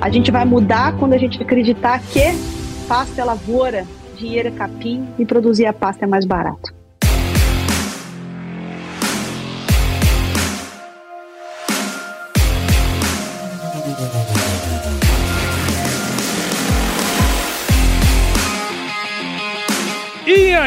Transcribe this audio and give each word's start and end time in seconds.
A 0.00 0.08
gente 0.08 0.30
vai 0.30 0.46
mudar 0.46 0.96
quando 0.96 1.12
a 1.12 1.18
gente 1.18 1.40
acreditar 1.42 2.00
que 2.00 2.22
pasta 2.88 3.20
é 3.20 3.24
lavoura, 3.24 3.86
dinheiro 4.16 4.48
é 4.48 4.50
capim 4.50 5.06
e 5.18 5.26
produzir 5.26 5.66
a 5.66 5.74
pasta 5.74 6.06
é 6.06 6.08
mais 6.08 6.24
barato. 6.24 6.69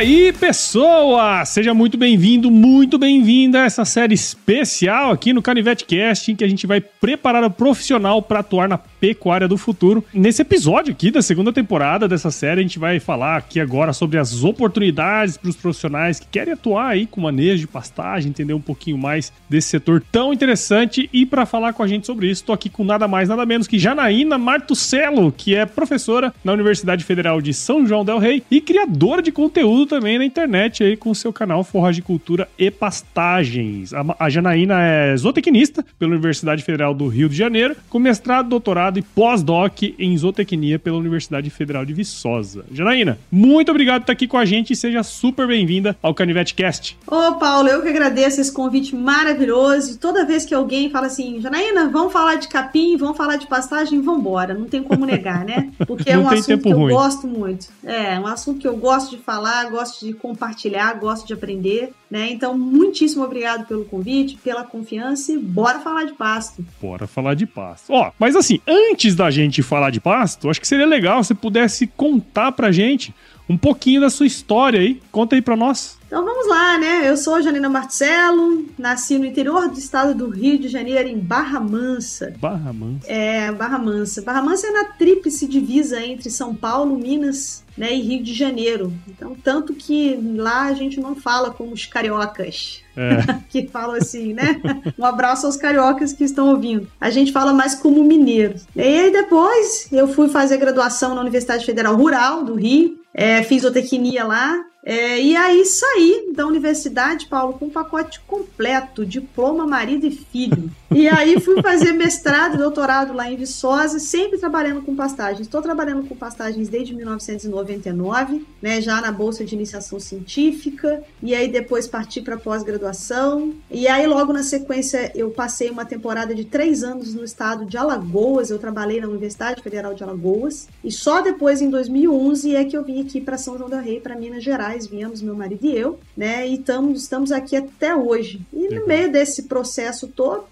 Aí, 0.04 0.33
pessoa! 0.33 1.45
Seja 1.45 1.73
muito 1.73 1.97
bem-vindo, 1.97 2.51
muito 2.51 2.97
bem-vinda 2.97 3.61
a 3.61 3.65
essa 3.65 3.86
série 3.86 4.13
especial 4.13 5.11
aqui 5.11 5.32
no 5.32 5.41
Canivete 5.41 5.86
Cast, 5.86 6.29
em 6.29 6.36
que 6.36 6.43
a 6.43 6.47
gente 6.47 6.68
vai 6.68 6.82
preparar 6.82 7.41
o 7.45 7.50
profissional 7.50 8.21
para 8.21 8.39
atuar 8.39 8.68
na 8.68 8.78
pecuária 8.78 9.47
do 9.47 9.57
futuro. 9.57 10.04
Nesse 10.14 10.42
episódio 10.42 10.92
aqui 10.92 11.09
da 11.09 11.21
segunda 11.21 11.54
temporada 11.54 12.05
dessa 12.05 12.31
série, 12.31 12.59
a 12.59 12.64
gente 12.64 12.79
vai 12.79 13.00
falar 13.00 13.37
aqui 13.37 13.61
agora 13.61 13.93
sobre 13.93 14.18
as 14.18 14.43
oportunidades 14.43 15.37
para 15.37 15.50
os 15.50 15.55
profissionais 15.55 16.20
que 16.20 16.28
querem 16.28 16.54
atuar 16.54 16.89
aí 16.89 17.06
com 17.06 17.21
manejo 17.21 17.61
de 17.61 17.67
pastagem, 17.67 18.29
entender 18.29 18.54
um 18.54 18.61
pouquinho 18.61 18.97
mais 18.97 19.31
desse 19.50 19.70
setor 19.70 20.04
tão 20.11 20.33
interessante. 20.33 21.09
E 21.14 21.25
para 21.25 21.45
falar 21.45 21.71
com 21.71 21.81
a 21.81 21.87
gente 21.87 22.06
sobre 22.06 22.25
isso, 22.28 22.42
estou 22.42 22.54
aqui 22.54 22.70
com 22.70 22.83
nada 22.83 23.07
mais, 23.07 23.29
nada 23.29 23.45
menos 23.45 23.67
que 23.67 23.79
Janaína 23.79 24.37
Martucelo, 24.37 25.31
que 25.31 25.56
é 25.56 25.65
professora 25.65 26.33
na 26.43 26.51
Universidade 26.51 27.06
Federal 27.06 27.39
de 27.39 27.54
São 27.54 27.87
João 27.87 28.04
del 28.04 28.20
Rei 28.20 28.43
e 28.51 28.59
criadora 28.59 29.21
de 29.21 29.31
conteúdo 29.31 29.93
também 29.93 30.18
na 30.18 30.25
internet 30.25 30.83
aí 30.83 30.97
com 30.97 31.11
o 31.11 31.15
seu 31.15 31.32
canal 31.32 31.64
Forragicultura 31.64 32.50
e 32.58 32.72
Pastagens. 32.72 33.94
A, 33.94 34.03
a 34.17 34.28
Janaína 34.28 34.81
é 34.81 35.16
zootecnista 35.16 35.86
pela 36.00 36.14
Universidade 36.14 36.64
Federal 36.64 36.95
do 36.95 37.08
Rio 37.08 37.30
de 37.30 37.36
Janeiro, 37.36 37.76
com 37.92 38.00
mestrado, 38.00 38.50
doutorado 38.50 38.98
e 38.98 39.04
pós-doc 39.04 39.84
em 40.00 40.17
zootecnia 40.17 40.80
pela 40.80 40.98
Universidade 40.98 41.48
Federal 41.52 41.86
de 41.86 41.94
Viçosa. 41.94 42.66
Janaína, 42.72 43.20
muito 43.32 43.70
obrigado 43.70 44.02
por 44.02 44.06
estar 44.06 44.14
aqui 44.14 44.28
com 44.28 44.36
a 44.36 44.45
gente 44.45 44.73
e 44.73 44.76
seja 44.76 45.04
super 45.04 45.45
bem-vinda 45.45 45.95
ao 46.02 46.12
Canivete 46.12 46.56
Cast. 46.56 46.98
Ô, 47.06 47.34
Paulo, 47.34 47.70
eu 47.70 47.84
que 47.84 47.89
agradeço 47.89 48.42
esse 48.42 48.52
convite 48.52 48.95
maravilhoso. 48.95 50.00
Toda 50.00 50.26
vez 50.26 50.44
que 50.44 50.56
alguém 50.56 50.89
fala 50.89 51.06
assim, 51.06 51.39
Janaína, 51.39 51.88
vamos 51.89 52.12
falar 52.12 52.38
de 52.38 52.48
capim, 52.48 52.98
vamos 52.98 53.16
falar 53.16 53.36
de 53.36 53.45
pastagem, 53.45 54.02
vamos 54.02 54.22
embora. 54.22 54.56
Não 54.56 54.66
tem 54.66 54.82
como 54.82 55.06
negar, 55.06 55.45
né? 55.45 55.70
Porque 55.86 56.10
é 56.10 56.17
um 56.17 56.28
assunto 56.28 56.64
que 56.64 56.73
eu 56.73 56.88
gosto 56.88 57.28
muito. 57.28 57.67
É, 57.84 58.20
um 58.20 58.26
assunto 58.26 58.60
que 58.60 58.67
eu 58.67 58.76
gosto 58.76 59.16
de 59.16 59.22
falar 59.22 59.44
falar, 59.44 59.70
gosto 59.84 60.06
de 60.06 60.14
compartilhar, 60.14 60.94
gosto 60.94 61.28
de 61.28 61.34
aprender, 61.34 61.92
né? 62.09 62.30
Então, 62.31 62.58
muitíssimo 62.58 63.23
obrigado 63.23 63.67
pelo 63.67 63.84
convite, 63.84 64.38
pela 64.42 64.64
confiança 64.64 65.34
e 65.34 65.38
bora 65.38 65.80
falar 65.80 66.06
de 66.06 66.14
pasto. 66.14 66.66
Bora 66.81 67.06
falar 67.06 67.34
de 67.34 67.45
pasto. 67.45 67.92
Ó, 67.92 68.11
mas 68.17 68.36
assim, 68.36 68.61
antes 68.66 69.14
da 69.14 69.30
gente 69.30 69.61
falar 69.61 69.89
de 69.89 70.00
pasto, 70.00 70.50
acho 70.50 70.61
que 70.61 70.67
seria 70.67 70.86
legal 70.86 71.23
se 71.23 71.36
pudesse 71.36 71.86
contar 71.86 72.54
pra 72.54 72.72
gente 72.72 73.14
um 73.47 73.58
pouquinho 73.58 74.02
da 74.02 74.09
sua 74.09 74.25
história 74.25 74.80
aí. 74.80 75.02
Conta 75.11 75.36
aí 75.36 75.41
pra 75.41 75.55
nós. 75.55 75.97
Então 76.08 76.23
vamos 76.23 76.47
lá, 76.47 76.77
né? 76.77 77.09
Eu 77.09 77.17
sou 77.17 77.41
Janina 77.41 77.67
Marcelo, 77.67 78.66
nasci 78.77 79.17
no 79.17 79.25
interior 79.25 79.67
do 79.67 79.80
estado 79.80 80.13
do 80.13 80.30
Rio 80.30 80.59
de 80.59 80.67
Janeiro, 80.67 81.09
em 81.09 81.17
Barra 81.17 81.59
Mansa. 81.59 82.36
Barra 82.39 82.71
Mansa. 82.71 83.08
É, 83.08 83.52
Barra 83.52 83.80
Mansa. 83.80 84.21
Barra 84.21 84.41
Mansa 84.41 84.67
é 84.67 84.71
na 84.71 84.83
tríplice 84.86 85.47
divisa 85.47 85.99
entre 86.05 86.30
São 86.30 86.53
Paulo, 86.53 86.95
Minas 86.97 87.64
né, 87.75 87.94
e 87.94 88.02
Rio 88.02 88.23
de 88.23 88.33
Janeiro. 88.33 88.94
Então, 89.08 89.36
tanto 89.44 89.73
que 89.73 90.19
lá 90.36 90.66
a 90.66 90.73
gente 90.73 90.99
não 90.99 91.16
fala 91.16 91.52
como 91.52 91.73
os 91.73 91.86
cariocas. 91.86 92.83
É. 92.95 93.39
que 93.49 93.67
falam 93.67 93.95
assim, 93.95 94.33
né? 94.33 94.61
Um 94.97 95.05
abraço 95.05 95.47
aos 95.47 95.58
cariocas 95.58 96.14
que 96.14 96.23
estão 96.23 96.49
ouvindo. 96.49 96.88
A 97.02 97.09
gente 97.09 97.31
fala 97.31 97.52
mais 97.52 97.73
como 97.73 98.03
mineiros. 98.03 98.67
E 98.75 98.81
aí 98.81 99.11
depois 99.11 99.88
eu 99.91 100.08
fui 100.08 100.30
fazer 100.30 100.58
graduação 100.58 101.15
na 101.15 101.21
Universidade 101.21 101.65
Federal 101.65 101.95
Rural 101.95 102.43
do 102.43 102.53
Rio. 102.53 102.99
É, 103.14 103.44
fiz 103.44 103.62
zootecnia 103.62 104.24
lá, 104.24 104.64
é, 104.86 105.21
e 105.21 105.33
aí 105.36 105.66
saí 105.66 106.33
da 106.36 106.45
universidade, 106.45 107.27
Paulo, 107.27 107.54
com 107.54 107.66
um 107.66 107.70
pacote 107.70 108.20
completo, 108.27 109.05
diploma, 109.05 109.66
marido 109.66 110.05
e 110.05 110.11
filho. 110.11 110.70
E 110.92 111.08
aí 111.08 111.39
fui 111.39 111.61
fazer 111.61 111.94
mestrado 111.94 112.55
e 112.55 112.58
doutorado 112.58 113.14
lá 113.14 113.32
em 113.32 113.38
Viçosa, 113.38 113.98
sempre 113.98 114.38
trabalhando 114.38 114.82
com 114.82 114.94
pastagens. 114.94 115.42
Estou 115.42 115.61
trabalhando 115.61 116.05
com 116.08 116.16
pastagens 116.16 116.67
desde 116.67 116.94
1999, 116.94 118.45
né, 118.61 118.82
já 118.82 118.99
na 118.99 119.11
bolsa 119.11 119.45
de 119.45 119.55
iniciação 119.55 119.99
científica, 119.99 121.02
e 121.21 121.33
aí 121.33 121.48
depois 121.48 121.88
parti 121.88 122.21
para 122.21 122.38
pós-graduação. 122.38 123.54
E 123.71 123.88
aí 123.88 124.05
logo 124.05 124.33
na 124.33 124.44
sequência 124.44 125.11
eu 125.15 125.32
passei 125.32 125.70
uma 125.70 125.86
temporada 125.86 126.36
de 126.36 126.44
três 126.44 126.83
anos 126.83 127.15
no 127.15 127.23
estado 127.23 127.65
de 127.65 127.77
Alagoas. 127.77 128.50
Eu 128.50 128.59
trabalhei 128.59 129.00
na 129.00 129.07
Universidade 129.07 129.63
Federal 129.63 129.94
de 129.94 130.03
Alagoas. 130.03 130.67
E 130.83 130.91
só 130.91 131.21
depois, 131.21 131.61
em 131.61 131.69
2011, 131.69 132.55
é 132.55 132.65
que 132.65 132.75
eu 132.75 132.83
vim 132.83 133.01
aqui 133.01 133.21
para 133.21 133.38
São 133.38 133.57
João 133.57 133.69
do 133.69 133.77
Rei, 133.77 134.00
para 134.00 134.15
Minas 134.15 134.44
Gerais 134.44 134.72
atrás 134.73 134.88
viemos, 134.88 135.22
meu 135.22 135.35
marido 135.35 135.66
e 135.66 135.78
eu, 135.78 136.00
né? 136.17 136.47
E 136.47 136.57
tamo, 136.57 136.94
estamos 136.94 137.31
aqui 137.31 137.56
até 137.56 137.95
hoje. 137.95 138.41
E 138.51 138.73
no 138.73 138.88
meio 138.88 139.11
desse 139.11 139.44
processo 139.44 140.07
todo, 140.07 140.45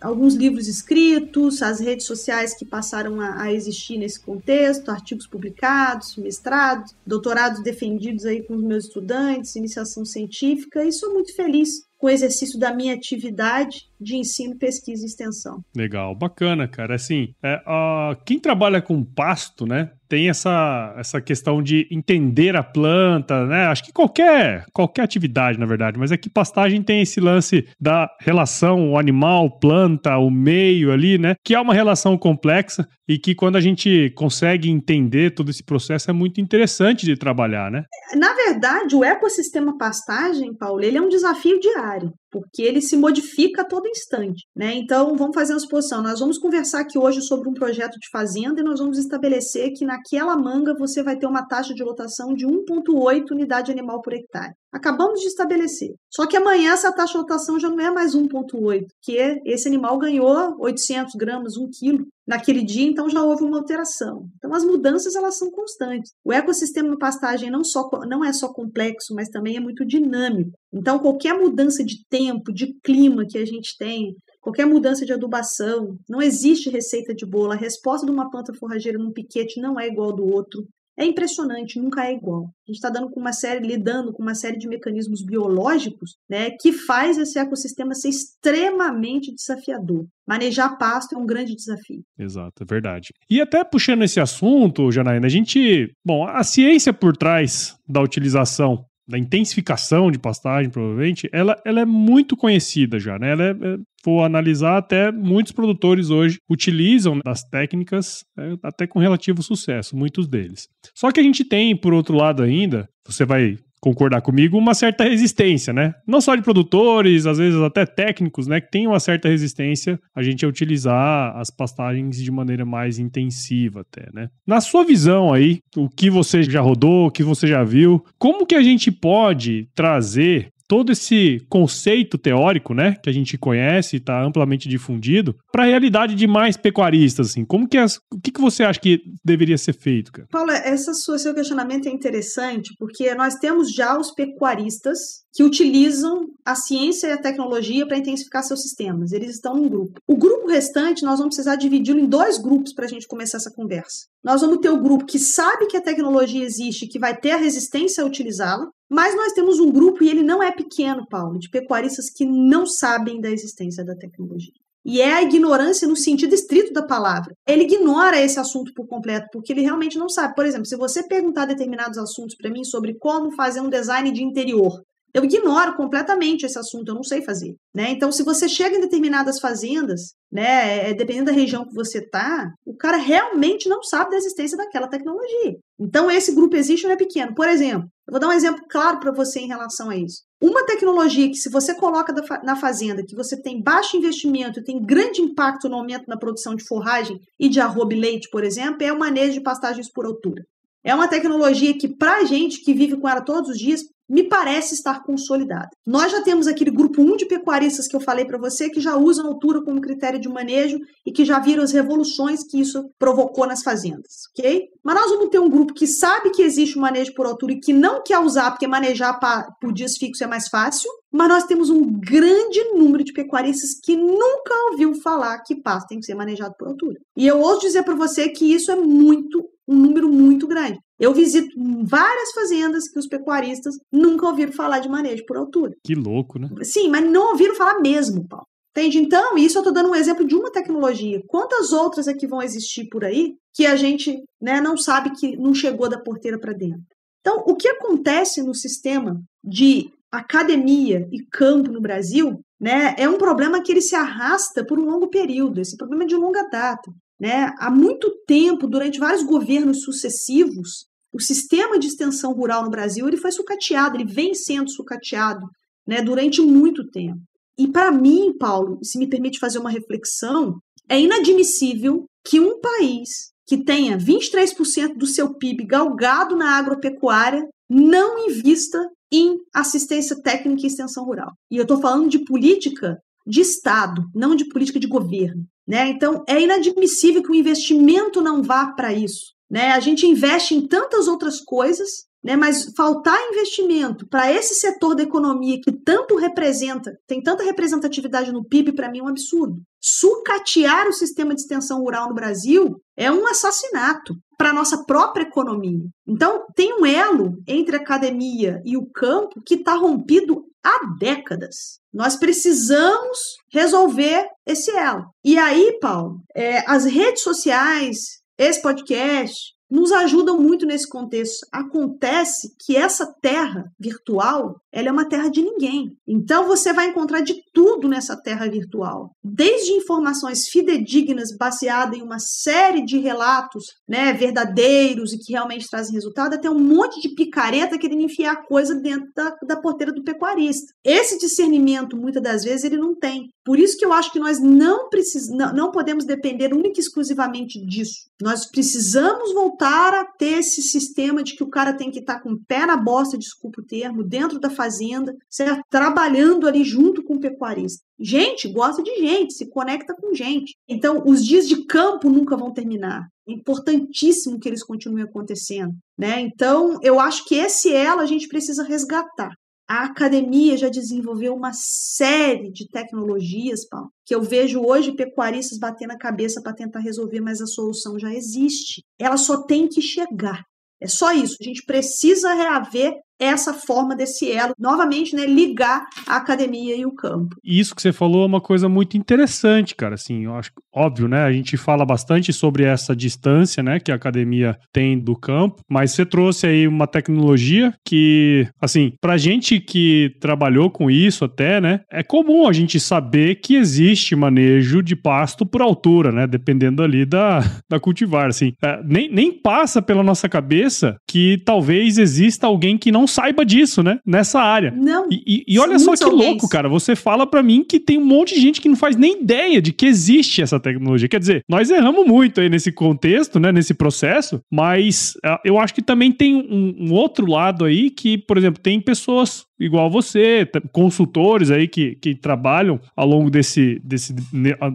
alguns 0.00 0.34
livros 0.34 0.68
escritos, 0.68 1.62
as 1.62 1.80
redes 1.80 2.06
sociais 2.06 2.54
que 2.54 2.64
passaram 2.64 3.20
a, 3.20 3.42
a, 3.42 3.52
existir 3.52 3.96
nesse 3.98 4.20
contexto, 4.20 4.90
artigos 4.90 5.26
publicados, 5.26 6.16
mestrados, 6.16 6.94
doutorados 7.06 7.62
defendidos 7.62 8.24
aí 8.24 8.42
com 8.42 8.54
os 8.56 8.62
meus 8.62 8.84
estudantes, 8.84 9.56
iniciação 9.56 10.04
científica, 10.04 10.84
e 10.84 10.92
sou 10.92 11.14
muito 11.14 11.34
feliz 11.34 11.86
com 11.96 12.06
o 12.06 12.10
exercício 12.10 12.58
da 12.58 12.74
minha 12.74 12.94
atividade 12.94 13.87
de 14.00 14.16
ensino, 14.16 14.56
pesquisa 14.56 15.02
e 15.02 15.06
extensão. 15.06 15.62
Legal, 15.74 16.14
bacana, 16.14 16.68
cara. 16.68 16.94
Assim, 16.94 17.34
é, 17.42 17.56
uh, 17.56 18.16
quem 18.24 18.38
trabalha 18.38 18.80
com 18.80 19.04
pasto, 19.04 19.66
né, 19.66 19.90
tem 20.08 20.28
essa, 20.28 20.94
essa 20.96 21.20
questão 21.20 21.62
de 21.62 21.86
entender 21.90 22.56
a 22.56 22.62
planta, 22.62 23.46
né? 23.46 23.66
Acho 23.66 23.84
que 23.84 23.92
qualquer, 23.92 24.64
qualquer 24.72 25.02
atividade, 25.02 25.58
na 25.58 25.66
verdade, 25.66 25.98
mas 25.98 26.10
é 26.10 26.16
que 26.16 26.30
pastagem 26.30 26.82
tem 26.82 27.02
esse 27.02 27.20
lance 27.20 27.68
da 27.78 28.08
relação 28.20 28.92
o 28.92 28.98
animal, 28.98 29.58
planta, 29.58 30.16
o 30.16 30.30
meio 30.30 30.90
ali, 30.90 31.18
né? 31.18 31.34
Que 31.44 31.54
é 31.54 31.60
uma 31.60 31.74
relação 31.74 32.16
complexa 32.16 32.88
e 33.06 33.18
que 33.18 33.34
quando 33.34 33.56
a 33.56 33.60
gente 33.60 34.10
consegue 34.16 34.70
entender 34.70 35.34
todo 35.34 35.50
esse 35.50 35.62
processo 35.62 36.10
é 36.10 36.12
muito 36.12 36.40
interessante 36.40 37.04
de 37.04 37.16
trabalhar, 37.16 37.70
né? 37.70 37.84
Na 38.16 38.32
verdade, 38.34 38.96
o 38.96 39.04
ecossistema 39.04 39.76
pastagem, 39.76 40.54
Paulo, 40.54 40.82
ele 40.82 40.96
é 40.96 41.02
um 41.02 41.08
desafio 41.08 41.60
diário 41.60 42.12
porque 42.30 42.62
ele 42.62 42.80
se 42.80 42.96
modifica 42.96 43.62
a 43.62 43.64
todo 43.64 43.88
instante, 43.88 44.46
né? 44.54 44.74
Então, 44.74 45.16
vamos 45.16 45.34
fazer 45.34 45.52
uma 45.52 45.60
suposição. 45.60 46.02
Nós 46.02 46.20
vamos 46.20 46.38
conversar 46.38 46.80
aqui 46.80 46.98
hoje 46.98 47.22
sobre 47.22 47.48
um 47.48 47.54
projeto 47.54 47.98
de 47.98 48.08
fazenda 48.10 48.60
e 48.60 48.64
nós 48.64 48.78
vamos 48.78 48.98
estabelecer 48.98 49.72
que 49.74 49.84
naquela 49.84 50.36
manga 50.36 50.74
você 50.78 51.02
vai 51.02 51.16
ter 51.16 51.26
uma 51.26 51.46
taxa 51.46 51.74
de 51.74 51.82
lotação 51.82 52.34
de 52.34 52.46
1,8 52.46 53.30
unidade 53.30 53.70
animal 53.70 54.00
por 54.02 54.12
hectare. 54.12 54.52
Acabamos 54.72 55.20
de 55.20 55.26
estabelecer. 55.26 55.94
Só 56.10 56.26
que 56.26 56.36
amanhã 56.36 56.72
essa 56.72 56.92
taxa 56.92 57.12
de 57.12 57.18
lotação 57.18 57.58
já 57.58 57.70
não 57.70 57.80
é 57.80 57.90
mais 57.90 58.14
1,8, 58.14 58.84
que 59.02 59.16
esse 59.44 59.66
animal 59.66 59.98
ganhou 59.98 60.54
800 60.58 61.14
gramas, 61.14 61.56
1 61.56 61.68
quilo 61.78 62.06
naquele 62.28 62.62
dia, 62.62 62.86
então 62.86 63.08
já 63.08 63.22
houve 63.22 63.42
uma 63.42 63.56
alteração. 63.56 64.28
Então 64.36 64.52
as 64.52 64.62
mudanças 64.62 65.16
elas 65.16 65.38
são 65.38 65.50
constantes. 65.50 66.12
O 66.22 66.30
ecossistema 66.30 66.90
de 66.90 66.98
pastagem 66.98 67.50
não, 67.50 67.64
só, 67.64 67.88
não 68.06 68.22
é 68.22 68.34
só 68.34 68.52
complexo, 68.52 69.14
mas 69.14 69.30
também 69.30 69.56
é 69.56 69.60
muito 69.60 69.82
dinâmico. 69.82 70.50
Então 70.70 70.98
qualquer 70.98 71.32
mudança 71.32 71.82
de 71.82 72.04
tempo, 72.10 72.52
de 72.52 72.74
clima 72.84 73.24
que 73.26 73.38
a 73.38 73.46
gente 73.46 73.74
tem, 73.78 74.14
qualquer 74.42 74.66
mudança 74.66 75.06
de 75.06 75.12
adubação, 75.12 75.96
não 76.06 76.20
existe 76.20 76.68
receita 76.68 77.14
de 77.14 77.24
bolo. 77.24 77.52
A 77.52 77.56
resposta 77.56 78.04
de 78.04 78.12
uma 78.12 78.30
planta 78.30 78.52
forrageira 78.52 78.98
num 78.98 79.12
piquete 79.12 79.58
não 79.58 79.80
é 79.80 79.86
igual 79.86 80.12
do 80.12 80.26
outro. 80.26 80.68
É 80.98 81.04
impressionante, 81.04 81.78
nunca 81.78 82.04
é 82.04 82.12
igual. 82.12 82.44
A 82.44 82.66
gente 82.66 82.76
está 82.76 82.90
dando 82.90 83.08
com 83.08 83.20
uma 83.20 83.32
série, 83.32 83.64
lidando 83.64 84.12
com 84.12 84.20
uma 84.20 84.34
série 84.34 84.58
de 84.58 84.66
mecanismos 84.66 85.22
biológicos, 85.24 86.16
né, 86.28 86.50
que 86.60 86.72
faz 86.72 87.16
esse 87.16 87.38
ecossistema 87.38 87.94
ser 87.94 88.08
extremamente 88.08 89.32
desafiador. 89.32 90.06
Manejar 90.26 90.76
pasto 90.76 91.14
é 91.14 91.18
um 91.18 91.24
grande 91.24 91.54
desafio. 91.54 92.02
Exato, 92.18 92.62
é 92.62 92.66
verdade. 92.66 93.08
E 93.30 93.40
até 93.40 93.62
puxando 93.64 94.02
esse 94.02 94.18
assunto, 94.18 94.90
Janaína, 94.90 95.26
a 95.26 95.30
gente, 95.30 95.90
bom, 96.04 96.26
a 96.26 96.42
ciência 96.42 96.92
por 96.92 97.16
trás 97.16 97.76
da 97.88 98.02
utilização 98.02 98.84
da 99.08 99.18
intensificação 99.18 100.10
de 100.10 100.18
pastagem, 100.18 100.70
provavelmente, 100.70 101.28
ela, 101.32 101.56
ela 101.64 101.80
é 101.80 101.84
muito 101.86 102.36
conhecida 102.36 103.00
já, 103.00 103.18
né? 103.18 103.32
Ela 103.32 103.44
é, 103.44 103.50
é, 103.50 103.76
for 104.04 104.22
analisar, 104.22 104.76
até 104.76 105.10
muitos 105.10 105.52
produtores 105.52 106.10
hoje 106.10 106.38
utilizam 106.48 107.20
as 107.26 107.42
técnicas 107.42 108.24
é, 108.38 108.54
até 108.62 108.86
com 108.86 108.98
relativo 108.98 109.42
sucesso, 109.42 109.96
muitos 109.96 110.28
deles. 110.28 110.68
Só 110.94 111.10
que 111.10 111.20
a 111.20 111.22
gente 111.22 111.42
tem, 111.42 111.74
por 111.74 111.94
outro 111.94 112.14
lado 112.14 112.42
ainda, 112.42 112.86
você 113.06 113.24
vai 113.24 113.56
concordar 113.80 114.20
comigo, 114.20 114.58
uma 114.58 114.74
certa 114.74 115.04
resistência, 115.04 115.72
né? 115.72 115.94
Não 116.06 116.20
só 116.20 116.34
de 116.34 116.42
produtores, 116.42 117.26
às 117.26 117.38
vezes 117.38 117.60
até 117.60 117.86
técnicos, 117.86 118.46
né? 118.46 118.60
Que 118.60 118.70
tem 118.70 118.86
uma 118.86 119.00
certa 119.00 119.28
resistência 119.28 119.98
a 120.14 120.22
gente 120.22 120.44
a 120.44 120.48
utilizar 120.48 121.36
as 121.36 121.50
pastagens 121.50 122.16
de 122.16 122.30
maneira 122.30 122.64
mais 122.64 122.98
intensiva 122.98 123.80
até, 123.80 124.08
né? 124.12 124.28
Na 124.46 124.60
sua 124.60 124.84
visão 124.84 125.32
aí, 125.32 125.60
o 125.76 125.88
que 125.88 126.10
você 126.10 126.42
já 126.42 126.60
rodou, 126.60 127.06
o 127.06 127.10
que 127.10 127.22
você 127.22 127.46
já 127.46 127.62
viu, 127.62 128.04
como 128.18 128.46
que 128.46 128.54
a 128.54 128.62
gente 128.62 128.90
pode 128.90 129.68
trazer 129.74 130.52
todo 130.68 130.92
esse 130.92 131.40
conceito 131.48 132.18
teórico, 132.18 132.74
né, 132.74 132.94
que 133.02 133.08
a 133.08 133.12
gente 133.12 133.38
conhece, 133.38 133.96
está 133.96 134.22
amplamente 134.22 134.68
difundido, 134.68 135.34
para 135.50 135.64
a 135.64 135.66
realidade 135.66 136.14
de 136.14 136.26
mais 136.26 136.56
pecuaristas, 136.56 137.30
assim? 137.30 137.44
Como 137.44 137.66
que 137.66 137.78
o 137.78 138.20
que, 138.20 138.30
que 138.30 138.40
você 138.40 138.62
acha 138.62 138.78
que 138.78 139.00
deveria 139.24 139.56
ser 139.56 139.72
feito, 139.72 140.12
cara? 140.12 140.28
Paula, 140.30 140.54
esse 140.68 140.92
seu 140.94 141.34
questionamento 141.34 141.88
é 141.88 141.90
interessante 141.90 142.74
porque 142.78 143.14
nós 143.14 143.36
temos 143.36 143.72
já 143.72 143.98
os 143.98 144.12
pecuaristas 144.12 144.98
que 145.32 145.44
utilizam 145.44 146.26
a 146.44 146.54
ciência 146.54 147.06
e 147.06 147.12
a 147.12 147.20
tecnologia 147.20 147.86
para 147.86 147.96
intensificar 147.96 148.42
seus 148.42 148.62
sistemas. 148.62 149.12
Eles 149.12 149.36
estão 149.36 149.54
num 149.54 149.68
grupo. 149.68 150.00
O 150.06 150.16
grupo 150.16 150.48
restante, 150.48 151.04
nós 151.04 151.18
vamos 151.18 151.36
precisar 151.36 151.56
dividi-lo 151.56 152.00
em 152.00 152.06
dois 152.06 152.38
grupos 152.38 152.72
para 152.72 152.86
a 152.86 152.88
gente 152.88 153.06
começar 153.06 153.38
essa 153.38 153.52
conversa. 153.52 154.06
Nós 154.24 154.40
vamos 154.40 154.58
ter 154.58 154.70
o 154.70 154.82
grupo 154.82 155.06
que 155.06 155.18
sabe 155.18 155.66
que 155.66 155.76
a 155.76 155.82
tecnologia 155.82 156.44
existe 156.44 156.84
e 156.84 156.88
que 156.88 156.98
vai 156.98 157.16
ter 157.16 157.30
a 157.30 157.36
resistência 157.36 158.02
a 158.02 158.06
utilizá-la, 158.06 158.68
mas 158.88 159.14
nós 159.14 159.32
temos 159.32 159.60
um 159.60 159.70
grupo, 159.70 160.02
e 160.02 160.08
ele 160.08 160.22
não 160.22 160.42
é 160.42 160.50
pequeno, 160.50 161.06
Paulo, 161.06 161.38
de 161.38 161.50
pecuaristas 161.50 162.08
que 162.08 162.24
não 162.24 162.66
sabem 162.66 163.20
da 163.20 163.30
existência 163.30 163.84
da 163.84 163.94
tecnologia. 163.94 164.54
E 164.84 165.02
é 165.02 165.12
a 165.12 165.22
ignorância 165.22 165.86
no 165.86 165.96
sentido 165.96 166.34
estrito 166.34 166.72
da 166.72 166.82
palavra. 166.82 167.34
Ele 167.46 167.64
ignora 167.64 168.18
esse 168.18 168.40
assunto 168.40 168.72
por 168.72 168.86
completo, 168.86 169.28
porque 169.30 169.52
ele 169.52 169.60
realmente 169.60 169.98
não 169.98 170.08
sabe. 170.08 170.34
Por 170.34 170.46
exemplo, 170.46 170.64
se 170.64 170.76
você 170.76 171.02
perguntar 171.02 171.44
determinados 171.44 171.98
assuntos 171.98 172.34
para 172.34 172.50
mim 172.50 172.64
sobre 172.64 172.94
como 172.94 173.32
fazer 173.32 173.60
um 173.60 173.68
design 173.68 174.10
de 174.10 174.22
interior, 174.22 174.82
eu 175.14 175.24
ignoro 175.24 175.74
completamente 175.76 176.44
esse 176.44 176.58
assunto, 176.58 176.88
eu 176.88 176.94
não 176.94 177.02
sei 177.02 177.22
fazer. 177.22 177.54
Né? 177.74 177.90
Então, 177.90 178.12
se 178.12 178.22
você 178.22 178.48
chega 178.48 178.76
em 178.76 178.80
determinadas 178.80 179.40
fazendas, 179.40 180.12
né, 180.30 180.90
é, 180.90 180.94
dependendo 180.94 181.26
da 181.26 181.32
região 181.32 181.66
que 181.66 181.74
você 181.74 181.98
está, 181.98 182.50
o 182.64 182.76
cara 182.76 182.96
realmente 182.96 183.68
não 183.68 183.82
sabe 183.82 184.10
da 184.10 184.16
existência 184.16 184.56
daquela 184.56 184.88
tecnologia. 184.88 185.56
Então, 185.80 186.10
esse 186.10 186.34
grupo 186.34 186.56
existe 186.56 186.84
ou 186.84 186.88
não 186.88 186.94
é 186.94 186.98
pequeno. 186.98 187.34
Por 187.34 187.48
exemplo, 187.48 187.88
eu 188.06 188.12
vou 188.12 188.20
dar 188.20 188.28
um 188.28 188.32
exemplo 188.32 188.62
claro 188.70 189.00
para 189.00 189.12
você 189.12 189.40
em 189.40 189.48
relação 189.48 189.90
a 189.90 189.96
isso. 189.96 190.22
Uma 190.40 190.64
tecnologia 190.66 191.28
que, 191.28 191.36
se 191.36 191.50
você 191.50 191.74
coloca 191.74 192.14
na 192.44 192.56
fazenda, 192.56 193.04
que 193.06 193.16
você 193.16 193.40
tem 193.40 193.62
baixo 193.62 193.96
investimento 193.96 194.60
e 194.60 194.64
tem 194.64 194.82
grande 194.84 195.22
impacto 195.22 195.68
no 195.68 195.76
aumento 195.76 196.04
na 196.06 196.18
produção 196.18 196.54
de 196.54 196.66
forragem 196.66 197.18
e 197.40 197.48
de 197.48 197.60
arroba 197.60 197.94
e 197.94 198.00
leite, 198.00 198.28
por 198.30 198.44
exemplo, 198.44 198.82
é 198.82 198.92
o 198.92 198.98
manejo 198.98 199.32
de 199.32 199.42
pastagens 199.42 199.90
por 199.90 200.04
altura. 200.04 200.42
É 200.84 200.94
uma 200.94 201.08
tecnologia 201.08 201.76
que, 201.76 201.88
para 201.88 202.18
a 202.18 202.24
gente 202.24 202.62
que 202.62 202.72
vive 202.72 202.96
com 202.96 203.08
ela 203.08 203.20
todos 203.20 203.50
os 203.50 203.58
dias, 203.58 203.82
me 204.08 204.28
parece 204.28 204.74
estar 204.74 205.02
consolidada. 205.02 205.68
Nós 205.86 206.10
já 206.10 206.22
temos 206.22 206.46
aquele 206.46 206.70
grupo 206.70 207.02
1 207.02 207.16
de 207.16 207.26
pecuaristas 207.26 207.86
que 207.86 207.94
eu 207.94 208.00
falei 208.00 208.24
para 208.24 208.38
você, 208.38 208.70
que 208.70 208.80
já 208.80 208.96
usam 208.96 209.26
a 209.26 209.28
altura 209.28 209.62
como 209.62 209.80
critério 209.80 210.20
de 210.20 210.28
manejo 210.28 210.78
e 211.04 211.12
que 211.12 211.24
já 211.24 211.38
viram 211.38 211.62
as 211.62 211.72
revoluções 211.72 212.40
que 212.48 212.60
isso 212.60 212.90
provocou 212.98 213.46
nas 213.46 213.62
fazendas, 213.62 214.28
ok? 214.30 214.62
Mas 214.82 214.94
nós 214.94 215.10
vamos 215.10 215.28
ter 215.28 215.38
um 215.38 215.50
grupo 215.50 215.74
que 215.74 215.86
sabe 215.86 216.30
que 216.30 216.42
existe 216.42 216.78
o 216.78 216.80
manejo 216.80 217.12
por 217.14 217.26
altura 217.26 217.52
e 217.52 217.60
que 217.60 217.72
não 217.72 218.02
quer 218.02 218.18
usar, 218.18 218.50
porque 218.50 218.66
manejar 218.66 219.18
por 219.60 219.72
dias 219.72 219.96
fixos 219.98 220.22
é 220.22 220.26
mais 220.26 220.48
fácil, 220.48 220.90
mas 221.12 221.28
nós 221.28 221.44
temos 221.44 221.70
um 221.70 221.82
grande 222.00 222.62
número 222.74 223.04
de 223.04 223.12
pecuaristas 223.12 223.70
que 223.82 223.96
nunca 223.96 224.54
ouviu 224.70 224.94
falar 225.02 225.42
que 225.42 225.60
pasto 225.60 225.88
tem 225.88 225.98
que 225.98 226.06
ser 226.06 226.14
manejado 226.14 226.54
por 226.58 226.68
altura. 226.68 226.98
E 227.16 227.26
eu 227.26 227.40
ouso 227.40 227.60
dizer 227.60 227.82
para 227.82 227.94
você 227.94 228.28
que 228.28 228.52
isso 228.52 228.70
é 228.70 228.76
muito, 228.76 229.44
um 229.66 229.76
número 229.76 230.08
muito 230.08 230.46
grande. 230.46 230.78
Eu 230.98 231.14
visito 231.14 231.54
várias 231.84 232.32
fazendas 232.32 232.88
que 232.88 232.98
os 232.98 233.06
pecuaristas 233.06 233.76
nunca 233.92 234.26
ouviram 234.26 234.52
falar 234.52 234.80
de 234.80 234.88
manejo 234.88 235.24
por 235.26 235.36
altura. 235.36 235.74
Que 235.84 235.94
louco, 235.94 236.38
né? 236.38 236.48
Sim, 236.62 236.88
mas 236.88 237.04
não 237.04 237.30
ouviram 237.30 237.54
falar 237.54 237.78
mesmo, 237.80 238.26
Paulo. 238.26 238.46
Entende? 238.76 238.98
Então, 238.98 239.36
isso 239.36 239.58
eu 239.58 239.60
estou 239.60 239.72
dando 239.72 239.90
um 239.90 239.94
exemplo 239.94 240.26
de 240.26 240.34
uma 240.34 240.52
tecnologia. 240.52 241.22
Quantas 241.26 241.72
outras 241.72 242.06
aqui 242.06 242.26
vão 242.26 242.42
existir 242.42 242.88
por 242.88 243.04
aí 243.04 243.34
que 243.54 243.66
a 243.66 243.74
gente 243.76 244.22
né, 244.40 244.60
não 244.60 244.76
sabe 244.76 245.10
que 245.18 245.36
não 245.36 245.54
chegou 245.54 245.88
da 245.88 246.00
porteira 246.00 246.38
para 246.38 246.52
dentro? 246.52 246.82
Então, 247.20 247.42
o 247.46 247.56
que 247.56 247.68
acontece 247.68 248.42
no 248.42 248.54
sistema 248.54 249.20
de 249.42 249.90
academia 250.12 251.08
e 251.12 251.24
campo 251.24 251.70
no 251.70 251.80
Brasil 251.80 252.40
né, 252.60 252.94
é 252.98 253.08
um 253.08 253.18
problema 253.18 253.62
que 253.62 253.72
ele 253.72 253.80
se 253.80 253.94
arrasta 253.94 254.64
por 254.64 254.78
um 254.78 254.84
longo 254.84 255.08
período. 255.08 255.60
Esse 255.60 255.76
problema 255.76 256.04
é 256.04 256.06
de 256.06 256.16
longa 256.16 256.48
data. 256.48 256.90
Né? 257.20 257.52
Há 257.58 257.70
muito 257.70 258.10
tempo, 258.26 258.66
durante 258.66 258.98
vários 258.98 259.22
governos 259.22 259.82
sucessivos, 259.82 260.86
o 261.12 261.20
sistema 261.20 261.78
de 261.78 261.88
extensão 261.88 262.32
rural 262.32 262.64
no 262.64 262.70
Brasil 262.70 263.08
ele 263.08 263.16
foi 263.16 263.32
sucateado, 263.32 263.96
ele 263.96 264.12
vem 264.12 264.34
sendo 264.34 264.70
sucateado 264.70 265.46
né, 265.86 266.02
durante 266.02 266.40
muito 266.40 266.86
tempo. 266.90 267.20
E 267.58 267.66
para 267.66 267.90
mim, 267.90 268.36
Paulo, 268.38 268.78
se 268.82 268.98
me 268.98 269.08
permite 269.08 269.38
fazer 269.38 269.58
uma 269.58 269.70
reflexão, 269.70 270.58
é 270.88 271.00
inadmissível 271.00 272.04
que 272.24 272.38
um 272.38 272.60
país 272.60 273.32
que 273.46 273.64
tenha 273.64 273.96
23% 273.96 274.94
do 274.96 275.06
seu 275.06 275.34
PIB 275.34 275.64
galgado 275.64 276.36
na 276.36 276.56
agropecuária 276.56 277.42
não 277.68 278.28
invista 278.28 278.78
em 279.12 279.38
assistência 279.54 280.20
técnica 280.22 280.62
e 280.62 280.66
extensão 280.66 281.04
rural. 281.04 281.32
E 281.50 281.56
eu 281.56 281.62
estou 281.62 281.80
falando 281.80 282.08
de 282.08 282.24
política 282.24 282.98
de 283.28 283.42
Estado, 283.42 284.02
não 284.14 284.34
de 284.34 284.48
política 284.48 284.80
de 284.80 284.86
governo. 284.86 285.44
Né? 285.66 285.88
Então, 285.88 286.24
é 286.26 286.40
inadmissível 286.40 287.22
que 287.22 287.30
o 287.30 287.34
investimento 287.34 288.22
não 288.22 288.42
vá 288.42 288.68
para 288.68 288.92
isso. 288.92 289.34
Né? 289.50 289.72
A 289.72 289.80
gente 289.80 290.06
investe 290.06 290.54
em 290.54 290.66
tantas 290.66 291.06
outras 291.06 291.40
coisas, 291.40 292.06
né? 292.24 292.36
mas 292.36 292.72
faltar 292.74 293.18
investimento 293.30 294.08
para 294.08 294.32
esse 294.32 294.54
setor 294.54 294.94
da 294.94 295.02
economia 295.02 295.60
que 295.62 295.70
tanto 295.70 296.16
representa, 296.16 296.98
tem 297.06 297.22
tanta 297.22 297.44
representatividade 297.44 298.32
no 298.32 298.44
PIB, 298.44 298.72
para 298.72 298.90
mim 298.90 299.00
é 299.00 299.02
um 299.02 299.08
absurdo. 299.08 299.60
Sucatear 299.78 300.88
o 300.88 300.92
sistema 300.92 301.34
de 301.34 301.42
extensão 301.42 301.80
rural 301.80 302.08
no 302.08 302.14
Brasil 302.14 302.80
é 302.96 303.12
um 303.12 303.26
assassinato 303.28 304.16
para 304.38 304.50
a 304.50 304.54
nossa 304.54 304.84
própria 304.84 305.24
economia. 305.24 305.84
Então, 306.06 306.46
tem 306.54 306.72
um 306.80 306.86
elo 306.86 307.36
entre 307.46 307.76
a 307.76 307.80
academia 307.80 308.62
e 308.64 308.76
o 308.76 308.86
campo 308.86 309.42
que 309.44 309.56
está 309.56 309.74
rompido 309.74 310.44
há 310.68 310.86
décadas. 310.98 311.80
Nós 311.92 312.16
precisamos 312.16 313.18
resolver 313.50 314.28
esse 314.46 314.70
elo. 314.70 315.06
E 315.24 315.38
aí, 315.38 315.78
Paulo, 315.80 316.20
é, 316.34 316.58
as 316.70 316.84
redes 316.84 317.22
sociais, 317.22 317.98
esse 318.36 318.60
podcast 318.60 319.54
nos 319.70 319.92
ajudam 319.92 320.40
muito 320.40 320.66
nesse 320.66 320.88
contexto. 320.88 321.46
Acontece 321.52 322.54
que 322.58 322.76
essa 322.76 323.06
terra 323.20 323.70
virtual, 323.78 324.60
ela 324.72 324.88
é 324.88 324.92
uma 324.92 325.08
terra 325.08 325.28
de 325.28 325.42
ninguém. 325.42 325.96
Então 326.06 326.46
você 326.46 326.72
vai 326.72 326.88
encontrar 326.88 327.20
de 327.20 327.42
tudo 327.52 327.88
nessa 327.88 328.16
terra 328.16 328.48
virtual, 328.48 329.10
desde 329.22 329.72
informações 329.72 330.48
fidedignas 330.48 331.36
baseadas 331.36 331.98
em 331.98 332.02
uma 332.02 332.18
série 332.18 332.84
de 332.84 332.98
relatos, 332.98 333.64
né, 333.88 334.12
verdadeiros 334.12 335.12
e 335.12 335.18
que 335.18 335.32
realmente 335.32 335.68
trazem 335.68 335.94
resultado, 335.94 336.34
até 336.34 336.48
um 336.48 336.58
monte 336.58 337.00
de 337.00 337.14
picareta 337.14 337.78
querendo 337.78 338.02
enfiar 338.02 338.46
coisa 338.46 338.74
dentro 338.74 339.10
da, 339.14 339.36
da 339.46 339.56
porteira 339.56 339.92
do 339.92 340.02
pecuarista. 340.02 340.72
Esse 340.84 341.18
discernimento, 341.18 341.96
muitas 341.96 342.22
das 342.22 342.44
vezes, 342.44 342.64
ele 342.64 342.76
não 342.76 342.94
tem. 342.94 343.28
Por 343.44 343.58
isso 343.58 343.76
que 343.76 343.84
eu 343.84 343.92
acho 343.92 344.12
que 344.12 344.18
nós 344.18 344.38
não, 344.40 344.88
precis, 344.88 345.28
não, 345.28 345.52
não 345.54 345.70
podemos 345.70 346.04
depender 346.04 346.52
única 346.52 346.78
e 346.78 346.82
exclusivamente 346.82 347.58
disso. 347.66 348.08
Nós 348.20 348.46
precisamos 348.46 349.32
voltar 349.32 349.57
a 349.66 350.04
ter 350.04 350.38
esse 350.38 350.62
sistema 350.62 351.22
de 351.22 351.34
que 351.34 351.42
o 351.42 351.48
cara 351.48 351.72
tem 351.72 351.90
que 351.90 352.00
estar 352.00 352.16
tá 352.16 352.20
com 352.20 352.32
o 352.32 352.40
pé 352.46 352.66
na 352.66 352.76
bosta, 352.76 353.18
desculpa 353.18 353.60
o 353.60 353.64
termo, 353.64 354.02
dentro 354.02 354.38
da 354.38 354.50
fazenda, 354.50 355.14
certo? 355.28 355.62
trabalhando 355.70 356.46
ali 356.46 356.64
junto 356.64 357.02
com 357.02 357.14
o 357.14 357.20
pecuarista. 357.20 357.82
Gente 357.98 358.48
gosta 358.48 358.82
de 358.82 358.94
gente, 358.96 359.34
se 359.34 359.48
conecta 359.48 359.94
com 359.94 360.14
gente. 360.14 360.56
Então, 360.68 361.02
os 361.04 361.24
dias 361.24 361.48
de 361.48 361.64
campo 361.66 362.08
nunca 362.08 362.36
vão 362.36 362.52
terminar. 362.52 363.08
É 363.28 363.32
importantíssimo 363.32 364.38
que 364.38 364.48
eles 364.48 364.62
continuem 364.62 365.04
acontecendo. 365.04 365.74
Né? 365.98 366.20
Então, 366.20 366.78
eu 366.82 367.00
acho 367.00 367.24
que 367.24 367.34
esse 367.34 367.74
elo 367.74 368.00
a 368.00 368.06
gente 368.06 368.28
precisa 368.28 368.62
resgatar. 368.62 369.32
A 369.68 369.84
academia 369.84 370.56
já 370.56 370.70
desenvolveu 370.70 371.34
uma 371.34 371.52
série 371.52 372.50
de 372.50 372.66
tecnologias, 372.66 373.68
Paulo, 373.68 373.92
que 374.06 374.14
eu 374.14 374.22
vejo 374.22 374.62
hoje 374.62 374.96
pecuaristas 374.96 375.58
batendo 375.58 375.92
a 375.92 375.98
cabeça 375.98 376.40
para 376.40 376.54
tentar 376.54 376.80
resolver, 376.80 377.20
mas 377.20 377.42
a 377.42 377.46
solução 377.46 377.98
já 377.98 378.10
existe. 378.10 378.82
Ela 378.98 379.18
só 379.18 379.42
tem 379.42 379.68
que 379.68 379.82
chegar. 379.82 380.42
É 380.80 380.86
só 380.86 381.12
isso. 381.12 381.36
A 381.38 381.44
gente 381.44 381.62
precisa 381.66 382.32
reaver 382.32 382.94
essa 383.18 383.52
forma 383.52 383.96
desse 383.96 384.30
elo, 384.30 384.54
novamente, 384.58 385.14
né, 385.14 385.26
ligar 385.26 385.86
a 386.06 386.16
academia 386.16 386.76
e 386.76 386.86
o 386.86 386.92
campo. 386.92 387.36
Isso 387.42 387.74
que 387.74 387.82
você 387.82 387.92
falou 387.92 388.22
é 388.22 388.26
uma 388.26 388.40
coisa 388.40 388.68
muito 388.68 388.96
interessante, 388.96 389.74
cara, 389.74 389.94
assim, 389.94 390.24
eu 390.24 390.34
acho 390.34 390.52
óbvio, 390.72 391.08
né, 391.08 391.24
a 391.24 391.32
gente 391.32 391.56
fala 391.56 391.84
bastante 391.84 392.32
sobre 392.32 392.62
essa 392.62 392.94
distância, 392.94 393.62
né, 393.62 393.80
que 393.80 393.90
a 393.90 393.96
academia 393.96 394.56
tem 394.72 394.96
do 394.96 395.16
campo, 395.16 395.60
mas 395.68 395.90
você 395.90 396.06
trouxe 396.06 396.46
aí 396.46 396.68
uma 396.68 396.86
tecnologia 396.86 397.74
que, 397.84 398.46
assim, 398.60 398.92
pra 399.00 399.16
gente 399.16 399.58
que 399.58 400.14
trabalhou 400.20 400.70
com 400.70 400.88
isso 400.88 401.24
até, 401.24 401.60
né, 401.60 401.80
é 401.90 402.04
comum 402.04 402.46
a 402.46 402.52
gente 402.52 402.78
saber 402.78 403.36
que 403.36 403.56
existe 403.56 404.14
manejo 404.14 404.80
de 404.82 404.94
pasto 404.94 405.44
por 405.44 405.62
altura, 405.62 406.12
né, 406.12 406.26
dependendo 406.26 406.82
ali 406.82 407.04
da, 407.04 407.40
da 407.68 407.80
cultivar, 407.80 408.28
assim, 408.28 408.52
é, 408.62 408.80
nem, 408.84 409.10
nem 409.10 409.32
passa 409.32 409.82
pela 409.82 410.04
nossa 410.04 410.28
cabeça 410.28 410.96
que 411.08 411.42
talvez 411.44 411.98
exista 411.98 412.46
alguém 412.46 412.78
que 412.78 412.92
não 412.92 413.07
saiba 413.08 413.44
disso, 413.44 413.82
né? 413.82 413.98
Nessa 414.06 414.40
área. 414.40 414.70
Não. 414.70 415.06
E, 415.10 415.44
e, 415.46 415.58
olha 415.58 415.78
só 415.78 415.94
que 415.96 416.04
louco, 416.04 416.48
cara. 416.48 416.68
Você 416.68 416.94
fala 416.94 417.26
para 417.26 417.42
mim 417.42 417.64
que 417.64 417.80
tem 417.80 417.98
um 417.98 418.04
monte 418.04 418.34
de 418.34 418.40
gente 418.40 418.60
que 418.60 418.68
não 418.68 418.76
faz 418.76 418.94
nem 418.94 419.22
ideia 419.22 419.60
de 419.60 419.72
que 419.72 419.86
existe 419.86 420.42
essa 420.42 420.60
tecnologia. 420.60 421.08
Quer 421.08 421.20
dizer, 421.20 421.42
nós 421.48 421.70
erramos 421.70 422.06
muito 422.06 422.40
aí 422.40 422.48
nesse 422.48 422.70
contexto, 422.70 423.40
né? 423.40 423.50
Nesse 423.50 423.74
processo, 423.74 424.40
mas 424.50 425.14
uh, 425.24 425.38
eu 425.44 425.58
acho 425.58 425.74
que 425.74 425.82
também 425.82 426.12
tem 426.12 426.36
um, 426.36 426.76
um 426.78 426.92
outro 426.92 427.26
lado 427.26 427.64
aí 427.64 427.90
que, 427.90 428.18
por 428.18 428.36
exemplo, 428.36 428.62
tem 428.62 428.80
pessoas 428.80 429.47
igual 429.58 429.90
você, 429.90 430.48
consultores 430.72 431.50
aí 431.50 431.66
que, 431.66 431.96
que 431.96 432.14
trabalham 432.14 432.80
ao 432.96 433.06
longo 433.06 433.30
desse, 433.30 433.80
desse 433.84 434.14